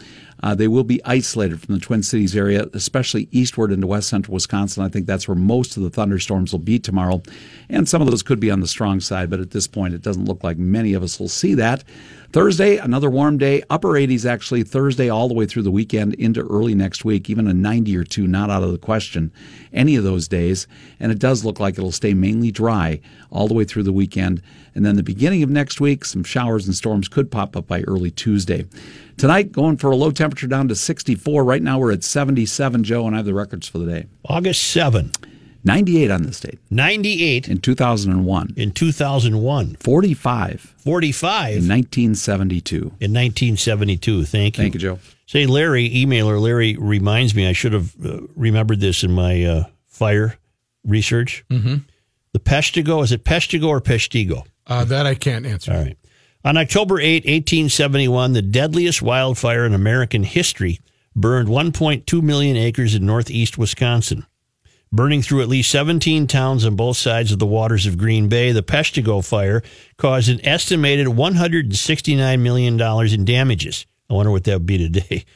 Uh, 0.43 0.53
they 0.53 0.67
will 0.67 0.83
be 0.83 1.03
isolated 1.05 1.61
from 1.61 1.73
the 1.73 1.79
Twin 1.79 2.03
Cities 2.03 2.35
area, 2.35 2.67
especially 2.73 3.29
eastward 3.31 3.71
into 3.71 3.87
west 3.87 4.09
central 4.09 4.33
Wisconsin. 4.33 4.83
I 4.83 4.89
think 4.89 5.07
that's 5.07 5.25
where 5.25 5.35
most 5.35 5.77
of 5.77 5.83
the 5.83 5.89
thunderstorms 5.89 6.51
will 6.51 6.59
be 6.59 6.77
tomorrow. 6.77 7.23
And 7.69 7.87
some 7.87 8.01
of 8.01 8.09
those 8.09 8.21
could 8.21 8.41
be 8.41 8.51
on 8.51 8.59
the 8.59 8.67
strong 8.67 8.99
side, 8.99 9.29
but 9.29 9.39
at 9.39 9.51
this 9.51 9.67
point, 9.67 9.93
it 9.93 10.01
doesn't 10.01 10.25
look 10.25 10.43
like 10.43 10.57
many 10.57 10.93
of 10.93 11.01
us 11.01 11.17
will 11.17 11.29
see 11.29 11.53
that. 11.55 11.85
Thursday, 12.33 12.77
another 12.77 13.11
warm 13.11 13.37
day, 13.37 13.61
upper 13.69 13.89
80s 13.89 14.25
actually 14.25 14.63
Thursday 14.63 15.07
all 15.07 15.27
the 15.27 15.35
way 15.35 15.45
through 15.45 15.61
the 15.61 15.69
weekend 15.69 16.15
into 16.15 16.41
early 16.41 16.73
next 16.73 17.05
week, 17.05 17.29
even 17.29 17.47
a 17.47 17.53
90 17.53 17.95
or 17.95 18.03
two 18.03 18.25
not 18.25 18.49
out 18.49 18.63
of 18.63 18.71
the 18.71 18.79
question 18.79 19.31
any 19.71 19.95
of 19.95 20.03
those 20.03 20.27
days. 20.27 20.65
And 20.99 21.11
it 21.11 21.19
does 21.19 21.45
look 21.45 21.59
like 21.59 21.77
it'll 21.77 21.91
stay 21.91 22.15
mainly 22.15 22.49
dry 22.49 23.01
all 23.29 23.47
the 23.47 23.53
way 23.53 23.65
through 23.65 23.83
the 23.83 23.93
weekend. 23.93 24.41
And 24.73 24.83
then 24.83 24.95
the 24.95 25.03
beginning 25.03 25.43
of 25.43 25.51
next 25.51 25.79
week, 25.79 26.03
some 26.05 26.23
showers 26.23 26.65
and 26.65 26.75
storms 26.75 27.07
could 27.07 27.29
pop 27.29 27.55
up 27.55 27.67
by 27.67 27.81
early 27.81 28.09
Tuesday. 28.09 28.65
Tonight, 29.15 29.51
going 29.51 29.77
for 29.77 29.91
a 29.91 29.95
low 29.95 30.09
temperature 30.09 30.47
down 30.47 30.67
to 30.69 30.75
64. 30.75 31.43
Right 31.43 31.61
now, 31.61 31.77
we're 31.77 31.91
at 31.91 32.03
77, 32.03 32.83
Joe, 32.83 33.05
and 33.05 33.15
I 33.15 33.19
have 33.19 33.27
the 33.27 33.35
records 33.35 33.67
for 33.67 33.77
the 33.77 33.85
day. 33.85 34.07
August 34.27 34.63
7, 34.71 35.11
98 35.63 36.11
on 36.11 36.23
this 36.23 36.39
date 36.39 36.59
98 36.69 37.47
in 37.47 37.57
2001, 37.59 38.53
in 38.57 38.71
2001, 38.71 39.75
45 39.75 40.61
45 40.77 41.47
in 41.49 41.67
1972. 41.67 42.75
in 42.77 42.85
1972. 42.89 44.25
Thank 44.25 44.57
you. 44.57 44.63
Thank 44.63 44.73
you, 44.73 44.79
Joe. 44.79 44.99
Say, 45.25 45.45
Larry, 45.45 45.89
emailer 45.89 46.39
Larry 46.39 46.75
reminds 46.77 47.33
me 47.33 47.47
I 47.47 47.53
should 47.53 47.73
have 47.73 47.93
uh, 48.05 48.21
remembered 48.35 48.79
this 48.79 49.03
in 49.03 49.11
my 49.11 49.43
uh, 49.43 49.63
fire 49.87 50.37
research. 50.83 51.45
Mm-hmm. 51.49 51.77
The 52.33 52.39
Peshtigo, 52.39 53.03
is 53.03 53.11
it 53.11 53.23
Peshtigo 53.23 53.67
or 53.67 53.79
Peshtigo? 53.79 54.45
Uh, 54.67 54.83
that 54.85 55.05
I 55.05 55.15
can't 55.15 55.45
answer. 55.45 55.71
All 55.71 55.79
right. 55.81 55.97
On 56.45 56.57
October 56.57 56.99
8, 56.99 57.23
1871, 57.23 58.33
the 58.33 58.41
deadliest 58.41 59.01
wildfire 59.01 59.65
in 59.65 59.73
American 59.73 60.23
history 60.23 60.81
burned 61.15 61.47
1.2 61.47 62.21
million 62.21 62.57
acres 62.57 62.95
in 62.95 63.05
northeast 63.05 63.57
Wisconsin. 63.57 64.25
Burning 64.93 65.23
through 65.23 65.41
at 65.41 65.49
least 65.49 65.71
17 65.71 66.27
towns 66.27 66.63
on 66.63 66.75
both 66.75 66.97
sides 66.97 67.31
of 67.31 67.39
the 67.39 67.47
waters 67.47 67.87
of 67.87 67.97
Green 67.97 68.29
Bay, 68.29 68.51
the 68.51 68.61
Peshtigo 68.61 69.25
fire 69.25 69.63
caused 69.97 70.29
an 70.29 70.39
estimated 70.45 71.07
$169 71.07 72.39
million 72.39 72.79
in 73.11 73.25
damages. 73.25 73.87
I 74.07 74.13
wonder 74.13 74.31
what 74.31 74.43
that 74.43 74.53
would 74.53 74.65
be 74.67 74.77
today. 74.77 75.25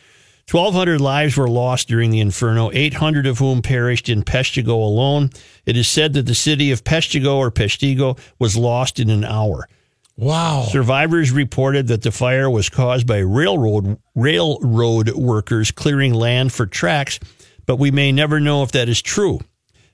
1,200 0.52 1.02
lives 1.02 1.36
were 1.36 1.50
lost 1.50 1.88
during 1.88 2.12
the 2.12 2.20
inferno, 2.20 2.70
800 2.72 3.26
of 3.26 3.40
whom 3.40 3.64
perished 3.64 4.10
in 4.10 4.24
Peshtigo 4.24 4.70
alone. 4.70 5.32
It 5.66 5.76
is 5.76 5.88
said 5.88 6.14
that 6.14 6.28
the 6.28 6.36
city 6.36 6.72
of 6.72 6.84
Peshtigo 6.84 7.36
or 7.36 7.50
Peshtigo 7.50 8.18
was 8.38 8.56
lost 8.56 9.00
in 9.00 9.10
an 9.10 9.26
hour. 9.26 9.68
Wow. 10.16 10.68
Survivors 10.70 11.32
reported 11.32 11.88
that 11.88 12.02
the 12.04 12.12
fire 12.12 12.50
was 12.50 12.70
caused 12.70 13.06
by 13.06 13.18
railroad 13.18 14.00
railroad 14.16 15.10
workers 15.16 15.72
clearing 15.72 16.14
land 16.14 16.54
for 16.54 16.66
tracks, 16.66 17.20
but 17.68 17.76
we 17.78 17.92
may 17.92 18.12
never 18.12 18.40
know 18.40 18.64
if 18.64 18.72
that 18.72 18.90
is 18.90 19.02
true 19.02 19.42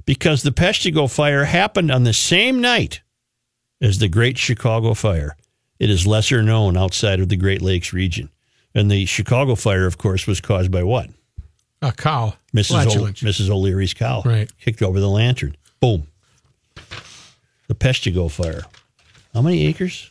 because 0.06 0.44
the 0.44 0.52
Peshtigo 0.52 1.14
fire 1.14 1.44
happened 1.44 1.92
on 1.92 2.04
the 2.06 2.14
same 2.14 2.62
night 2.62 3.02
as 3.82 4.00
the 4.00 4.08
Great 4.08 4.38
Chicago 4.38 4.94
Fire. 4.94 5.36
It 5.80 5.90
is 5.90 6.08
lesser 6.08 6.42
known 6.42 6.78
outside 6.78 7.20
of 7.20 7.28
the 7.28 7.36
Great 7.36 7.62
Lakes 7.62 7.92
region. 7.92 8.30
And 8.74 8.90
the 8.90 9.06
Chicago 9.06 9.56
fire, 9.56 9.86
of 9.86 9.98
course, 9.98 10.26
was 10.26 10.40
caused 10.40 10.72
by 10.72 10.84
what? 10.84 11.10
A 11.82 11.92
cow. 11.92 12.36
Mrs. 12.56 12.96
O- 12.96 13.06
Mrs. 13.08 13.50
O'Leary's 13.50 13.94
cow. 13.94 14.22
Right. 14.24 14.50
Kicked 14.62 14.82
over 14.82 15.00
the 15.00 15.10
lantern. 15.10 15.56
Boom. 15.82 16.08
The 17.68 17.76
Peshtigo 17.76 18.32
fire. 18.32 18.64
How 19.34 19.42
many 19.42 19.66
acres? 19.68 20.10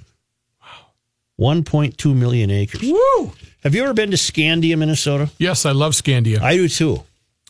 Wow. 1.41 1.55
1.2 1.63 2.15
million 2.15 2.51
acres. 2.51 2.83
Woo! 2.83 3.33
Have 3.63 3.75
you 3.75 3.83
ever 3.85 3.95
been 3.95 4.11
to 4.11 4.17
Scandia, 4.17 4.77
Minnesota? 4.77 5.31
Yes, 5.39 5.65
I 5.65 5.73
love 5.73 5.93
Scandia. 5.93 6.41
I 6.41 6.57
do 6.57 6.69
too. 6.69 7.03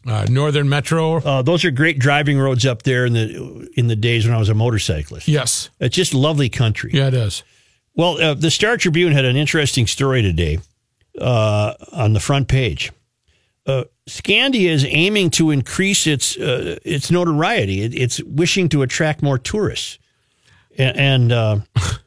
Uh, 0.06 0.26
Northern 0.28 0.68
Metro. 0.68 1.16
Uh, 1.16 1.42
those 1.42 1.64
are 1.64 1.70
great 1.70 1.98
driving 1.98 2.38
roads 2.38 2.66
up 2.66 2.82
there 2.82 3.06
in 3.06 3.12
the 3.12 3.68
in 3.76 3.86
the 3.86 3.96
days 3.96 4.26
when 4.26 4.34
I 4.34 4.38
was 4.38 4.48
a 4.48 4.54
motorcyclist. 4.54 5.28
yes. 5.28 5.70
It's 5.78 5.94
just 5.94 6.12
lovely 6.14 6.48
country. 6.48 6.90
Yeah, 6.92 7.08
it 7.08 7.14
is. 7.14 7.44
Well, 7.94 8.20
uh, 8.20 8.34
the 8.34 8.50
Star 8.50 8.76
Tribune 8.76 9.12
had 9.12 9.24
an 9.24 9.36
interesting 9.36 9.86
story 9.86 10.22
today 10.22 10.58
uh, 11.20 11.74
on 11.92 12.14
the 12.14 12.20
front 12.20 12.48
page. 12.48 12.90
Uh, 13.66 13.84
Scandia 14.08 14.70
is 14.70 14.84
aiming 14.86 15.30
to 15.30 15.50
increase 15.50 16.06
its 16.06 16.36
uh, 16.36 16.78
its 16.84 17.10
notoriety. 17.10 17.82
It, 17.82 17.94
it's 17.94 18.20
wishing 18.24 18.68
to 18.70 18.82
attract 18.82 19.22
more 19.22 19.38
tourists, 19.38 19.98
and 20.76 21.30
uh, 21.30 21.58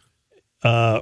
uh, 0.63 1.01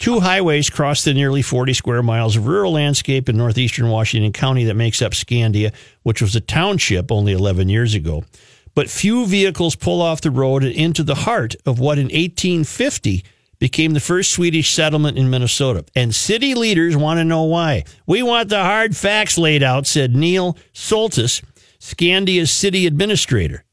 two 0.00 0.18
highways 0.18 0.70
cross 0.70 1.04
the 1.04 1.14
nearly 1.14 1.42
40 1.42 1.74
square 1.74 2.02
miles 2.02 2.34
of 2.34 2.46
rural 2.46 2.72
landscape 2.72 3.28
in 3.28 3.36
northeastern 3.36 3.88
Washington 3.88 4.32
County 4.32 4.64
that 4.64 4.74
makes 4.74 5.00
up 5.00 5.12
Scandia, 5.12 5.72
which 6.02 6.20
was 6.20 6.34
a 6.34 6.40
township 6.40 7.12
only 7.12 7.32
11 7.32 7.68
years 7.68 7.94
ago. 7.94 8.24
But 8.74 8.88
few 8.88 9.26
vehicles 9.26 9.76
pull 9.76 10.00
off 10.00 10.22
the 10.22 10.30
road 10.30 10.64
and 10.64 10.72
into 10.72 11.02
the 11.02 11.14
heart 11.14 11.54
of 11.66 11.78
what 11.78 11.98
in 11.98 12.06
1850 12.06 13.24
became 13.58 13.92
the 13.92 14.00
first 14.00 14.32
Swedish 14.32 14.72
settlement 14.72 15.18
in 15.18 15.28
Minnesota. 15.28 15.84
And 15.94 16.14
city 16.14 16.54
leaders 16.54 16.96
want 16.96 17.18
to 17.18 17.24
know 17.24 17.42
why. 17.42 17.84
We 18.06 18.22
want 18.22 18.48
the 18.48 18.62
hard 18.62 18.96
facts 18.96 19.36
laid 19.36 19.62
out, 19.62 19.86
said 19.86 20.16
Neil 20.16 20.56
Soltis, 20.72 21.42
Scandia's 21.78 22.50
city 22.50 22.86
administrator. 22.86 23.64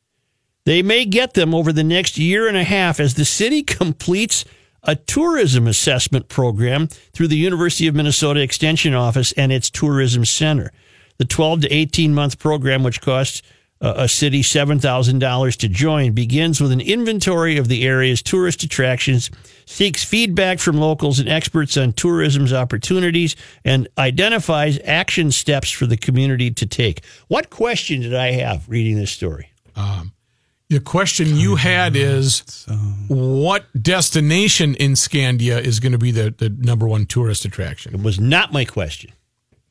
They 0.65 0.81
may 0.81 1.05
get 1.05 1.35
them 1.35 1.55
over 1.55 1.71
the 1.71 1.85
next 1.85 2.17
year 2.17 2.49
and 2.49 2.57
a 2.57 2.65
half 2.65 2.99
as 2.99 3.13
the 3.13 3.23
city 3.23 3.63
completes 3.63 4.43
a 4.83 4.95
tourism 4.95 5.67
assessment 5.67 6.29
program 6.29 6.87
through 7.13 7.27
the 7.27 7.37
University 7.37 7.87
of 7.87 7.95
Minnesota 7.95 8.41
Extension 8.41 8.93
Office 8.93 9.31
and 9.33 9.51
its 9.51 9.69
Tourism 9.69 10.25
Center. 10.25 10.71
The 11.17 11.25
12 11.25 11.61
to 11.61 11.73
18 11.73 12.13
month 12.13 12.39
program, 12.39 12.83
which 12.83 13.01
costs 13.01 13.41
uh, 13.79 13.93
a 13.97 14.07
city 14.07 14.41
$7,000 14.41 15.55
to 15.57 15.67
join, 15.67 16.13
begins 16.13 16.59
with 16.59 16.71
an 16.71 16.81
inventory 16.81 17.57
of 17.57 17.67
the 17.67 17.85
area's 17.85 18.21
tourist 18.21 18.63
attractions, 18.63 19.29
seeks 19.65 20.03
feedback 20.03 20.59
from 20.59 20.77
locals 20.77 21.19
and 21.19 21.29
experts 21.29 21.77
on 21.77 21.93
tourism's 21.93 22.53
opportunities, 22.53 23.35
and 23.63 23.87
identifies 23.97 24.79
action 24.83 25.31
steps 25.31 25.69
for 25.69 25.85
the 25.85 25.97
community 25.97 26.49
to 26.51 26.65
take. 26.65 27.03
What 27.27 27.49
question 27.49 28.01
did 28.01 28.15
I 28.15 28.31
have 28.31 28.67
reading 28.69 28.95
this 28.95 29.11
story? 29.11 29.51
The 30.69 30.81
question 30.81 31.37
you 31.37 31.55
had 31.55 31.95
is 31.95 32.65
what 33.07 33.65
destination 33.81 34.75
in 34.75 34.93
Scandia 34.93 35.61
is 35.61 35.79
going 35.79 35.93
to 35.93 35.97
be 35.97 36.11
the, 36.11 36.33
the 36.37 36.49
number 36.49 36.85
one 36.87 37.05
tourist 37.05 37.45
attraction? 37.45 37.93
It 37.93 38.03
was 38.03 38.19
not 38.19 38.51
my 38.51 38.65
question. 38.65 39.11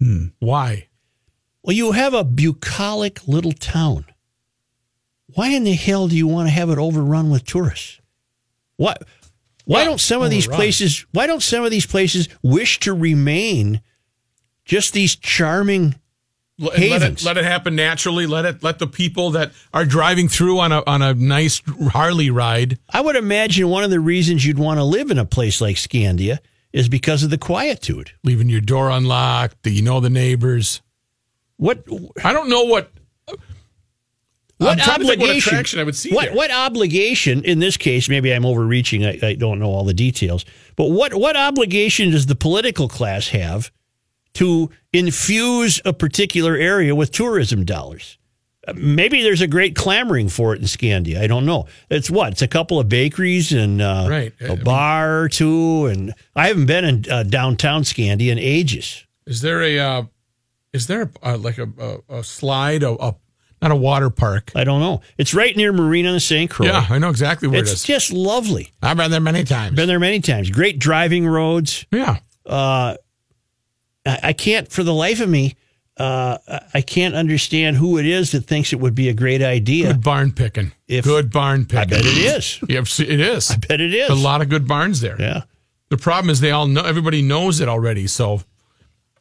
Hmm. 0.01 0.29
Why? 0.39 0.89
Well, 1.63 1.77
you 1.77 1.93
have 1.93 2.15
a 2.15 2.25
bucolic 2.25 3.29
little 3.29 3.53
town. 3.53 4.07
Why 5.35 5.49
in 5.49 5.65
the 5.65 5.75
hell 5.75 6.09
do 6.09 6.17
you 6.17 6.27
want 6.27 6.49
to 6.49 6.53
have 6.55 6.71
it 6.71 6.79
overrun 6.79 7.29
with 7.29 7.45
tourists? 7.45 8.01
What? 8.77 9.03
Why 9.67 9.81
Well, 9.81 9.85
don't 9.87 10.01
some 10.01 10.23
of 10.23 10.31
these 10.31 10.47
places? 10.47 11.05
Why 11.13 11.27
don't 11.27 11.43
some 11.43 11.65
of 11.65 11.71
these 11.71 11.87
places 11.87 12.29
wish 12.43 12.79
to 12.81 12.95
remain 12.95 13.83
just 14.65 14.95
these 14.95 15.17
charming? 15.17 15.97
Let, 16.59 17.03
it, 17.03 17.23
let 17.23 17.37
it 17.37 17.45
happen 17.45 17.77
naturally. 17.77 18.27
Let 18.27 18.47
it 18.47 18.63
let 18.63 18.79
the 18.79 18.87
people 18.87 19.33
that 19.33 19.53
are 19.75 19.85
driving 19.85 20.27
through 20.27 20.59
on 20.59 20.73
a 20.73 20.83
on 20.87 21.03
a 21.03 21.13
nice 21.13 21.61
Harley 21.89 22.31
ride. 22.31 22.79
I 22.89 23.03
would 23.03 23.17
imagine 23.17 23.69
one 23.69 23.85
of 23.85 23.91
the 23.91 24.01
reasons 24.01 24.47
you'd 24.47 24.59
want 24.59 24.79
to 24.79 24.85
live 24.85 25.11
in 25.11 25.19
a 25.19 25.27
place 25.27 25.61
like 25.61 25.77
Scandia 25.77 26.39
is 26.73 26.89
because 26.89 27.23
of 27.23 27.31
the 27.31 27.39
quietude. 27.39 28.13
leaving 28.25 28.49
your 28.49 28.63
door 28.63 28.91
unlocked. 28.91 29.63
Do 29.63 29.71
you 29.71 29.83
know 29.83 30.01
the 30.01 30.11
neighbors? 30.11 30.81
What? 31.59 31.85
I 32.25 32.33
don't 32.33 32.49
know 32.49 32.65
what. 32.65 32.91
What 34.59 34.79
trying 34.79 35.05
what 35.05 35.19
obligation? 35.19 35.81
I 35.81 35.85
would 35.85 35.95
see 35.95 36.15
what 36.15 36.27
there. 36.27 36.35
what 36.35 36.51
obligation 36.51 37.45
in 37.45 37.59
this 37.59 37.77
case? 37.77 38.09
Maybe 38.09 38.33
I'm 38.33 38.47
overreaching. 38.47 39.05
I, 39.05 39.19
I 39.23 39.35
don't 39.35 39.59
know 39.59 39.67
all 39.67 39.85
the 39.85 39.93
details. 39.93 40.47
But 40.77 40.87
what 40.87 41.13
what 41.13 41.37
obligation 41.37 42.11
does 42.11 42.25
the 42.25 42.35
political 42.35 42.89
class 42.89 43.29
have 43.29 43.71
to 44.37 44.71
infuse 44.93 45.81
a 45.85 45.93
particular 45.93 46.57
area 46.57 46.95
with 46.95 47.11
tourism 47.13 47.65
dollars? 47.65 48.19
Uh, 48.67 48.73
Maybe 48.77 49.23
there's 49.23 49.41
a 49.41 49.47
great 49.47 49.77
clamoring 49.77 50.29
for 50.29 50.55
it 50.55 50.61
in 50.61 50.67
Scandia. 50.67 51.21
I 51.21 51.27
don't 51.27 51.47
know. 51.47 51.67
It's 51.91 52.11
what? 52.11 52.33
It's 52.33 52.43
a 52.43 52.49
couple 52.49 52.81
of 52.81 52.89
bakeries 52.89 53.53
and 53.53 53.81
uh, 53.81 54.07
Right. 54.09 54.33
I 54.41 54.45
a 54.45 54.49
mean- 54.57 54.65
bar 54.65 55.21
or 55.23 55.29
two. 55.29 55.87
And 55.87 56.13
I 56.35 56.49
haven't 56.49 56.67
been 56.67 56.85
in 56.85 57.05
uh, 57.11 57.23
downtown 57.23 57.83
Scandia 57.83 58.33
in 58.33 58.39
ages. 58.39 59.05
Is 59.27 59.41
there 59.41 59.63
a 59.63 59.79
uh, 59.79 60.03
is 60.73 60.87
there 60.89 61.03
a, 61.03 61.11
uh, 61.35 61.39
like 61.39 61.59
a, 61.59 61.69
a, 62.11 62.19
a 62.19 62.25
slide 62.25 62.83
a, 62.83 62.91
a 62.91 63.15
Not 63.63 63.71
a 63.71 63.77
water 63.77 64.11
park. 64.11 64.53
I 64.55 64.65
don't 64.65 64.81
know. 64.81 65.01
It's 65.17 65.33
right 65.35 65.57
near 65.57 65.73
Marine 65.73 66.07
on 66.07 66.21
St. 66.21 66.51
Croix. 66.51 66.67
Yeah, 66.67 66.87
I 66.91 66.99
know 66.99 67.09
exactly 67.11 67.49
where 67.49 67.61
it's 67.61 67.71
it 67.71 67.75
is. 67.75 67.85
just 67.85 68.13
lovely. 68.13 68.73
I've 68.83 68.97
been 68.97 69.11
there 69.11 69.21
many 69.21 69.45
times. 69.45 69.75
Been 69.77 69.89
there 69.89 69.99
many 70.01 70.21
times. 70.21 70.51
Great 70.51 70.79
driving 70.79 71.27
roads. 71.27 71.87
yeah. 71.91 72.19
I, 72.49 72.97
I 74.23 74.33
can't, 74.33 74.71
for 74.71 74.83
the 74.83 74.95
life 74.95 75.21
of 75.21 75.29
me, 75.29 75.57
uh, 75.97 76.39
I 76.75 76.81
can't 76.83 77.15
understand 77.15 77.77
who 77.77 77.99
it 77.99 78.07
is 78.07 78.33
that 78.33 78.43
thinks 78.43 78.73
it 78.73 78.81
would 78.81 78.95
be 78.95 79.09
a 79.09 79.15
great 79.15 79.43
idea. 79.43 79.89
Good 79.89 80.03
barn 80.05 80.33
picking. 80.33 80.73
If- 80.89 81.05
good 81.05 81.33
barn 81.33 81.65
picking. 81.65 81.79
I 81.79 81.85
bet 81.87 82.01
it 82.05 82.19
is. 82.19 82.61
Yeah, 82.69 82.81
it 82.81 83.21
is. 83.21 83.51
I 83.51 83.57
bet 83.57 83.81
it 83.81 83.95
is. 83.95 84.11
A 84.11 84.15
lot 84.15 84.43
of 84.43 84.49
good 84.49 84.69
barns 84.69 85.01
there. 85.01 85.17
Yeah. 85.19 85.43
The 85.89 85.97
problem 85.97 86.31
is 86.31 86.41
they 86.41 86.51
all 86.51 86.67
know. 86.67 86.83
Everybody 86.83 87.23
knows 87.23 87.61
it 87.61 87.69
already. 87.69 88.07
So 88.09 88.43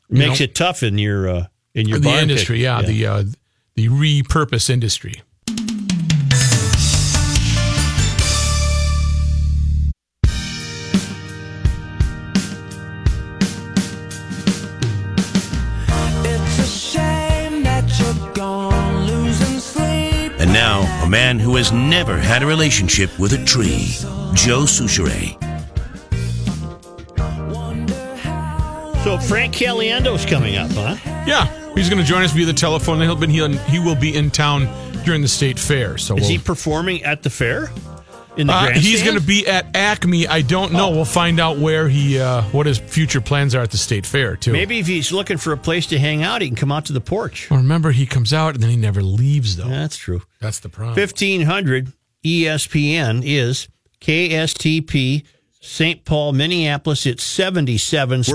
Makes 0.09 0.39
know, 0.39 0.43
it 0.45 0.55
tough 0.55 0.83
in 0.83 0.97
your 0.97 1.29
uh, 1.29 1.47
in 1.73 1.87
your 1.87 1.99
the 1.99 2.05
barn 2.09 2.19
industry, 2.23 2.57
pick. 2.57 2.63
yeah, 2.63 2.81
the 2.81 3.05
uh, 3.07 3.23
the 3.75 3.87
repurpose 3.89 4.69
industry. 4.69 5.21
Man 21.15 21.39
who 21.39 21.55
has 21.55 21.71
never 21.71 22.17
had 22.17 22.43
a 22.43 22.45
relationship 22.45 23.17
with 23.17 23.31
a 23.31 23.45
tree, 23.45 23.87
Joe 24.33 24.65
Soucheray. 24.65 25.41
So 29.05 29.17
Frank 29.19 29.53
Caliendo's 29.53 30.25
coming 30.25 30.57
up, 30.57 30.69
huh? 30.71 30.97
Yeah, 31.25 31.47
he's 31.73 31.87
going 31.87 32.01
to 32.01 32.05
join 32.05 32.23
us 32.23 32.33
via 32.33 32.45
the 32.45 32.51
telephone. 32.51 32.99
He'll 32.99 33.15
be 33.15 33.27
he, 33.27 33.47
he 33.47 33.79
will 33.79 33.95
be 33.95 34.13
in 34.13 34.29
town 34.29 34.67
during 35.05 35.21
the 35.21 35.29
state 35.29 35.57
fair. 35.57 35.97
So 35.97 36.17
Is 36.17 36.23
we'll, 36.23 36.31
he 36.31 36.37
performing 36.37 37.01
at 37.03 37.23
the 37.23 37.29
fair? 37.29 37.69
In 38.37 38.47
the 38.47 38.53
Uh, 38.53 38.69
he's 38.71 39.01
going 39.03 39.17
to 39.17 39.23
be 39.25 39.47
at 39.47 39.75
Acme. 39.75 40.27
I 40.27 40.41
don't 40.41 40.73
know. 40.73 40.89
We'll 40.91 41.05
find 41.05 41.39
out 41.39 41.57
where 41.57 41.87
he, 41.87 42.19
uh, 42.19 42.41
what 42.51 42.65
his 42.65 42.77
future 42.77 43.21
plans 43.21 43.55
are 43.55 43.61
at 43.61 43.71
the 43.71 43.77
state 43.77 44.05
fair 44.05 44.35
too. 44.35 44.51
Maybe 44.51 44.79
if 44.79 44.87
he's 44.87 45.11
looking 45.11 45.37
for 45.37 45.53
a 45.53 45.57
place 45.57 45.87
to 45.87 45.99
hang 45.99 46.23
out, 46.23 46.41
he 46.41 46.47
can 46.47 46.55
come 46.55 46.71
out 46.71 46.85
to 46.85 46.93
the 46.93 47.01
porch. 47.01 47.49
Well, 47.49 47.59
remember, 47.59 47.91
he 47.91 48.05
comes 48.05 48.33
out 48.33 48.55
and 48.55 48.63
then 48.63 48.69
he 48.69 48.77
never 48.77 49.01
leaves 49.01 49.55
though. 49.57 49.67
That's 49.69 49.97
true. 49.97 50.21
That's 50.41 50.59
the 50.59 50.69
problem. 50.69 50.95
1500 50.97 51.93
ESPN 52.23 53.21
is 53.23 53.67
KSTP 54.01 55.23
St. 55.61 56.05
Paul, 56.05 56.33
Minneapolis. 56.33 57.05
It's 57.07 57.23
77. 57.23 58.23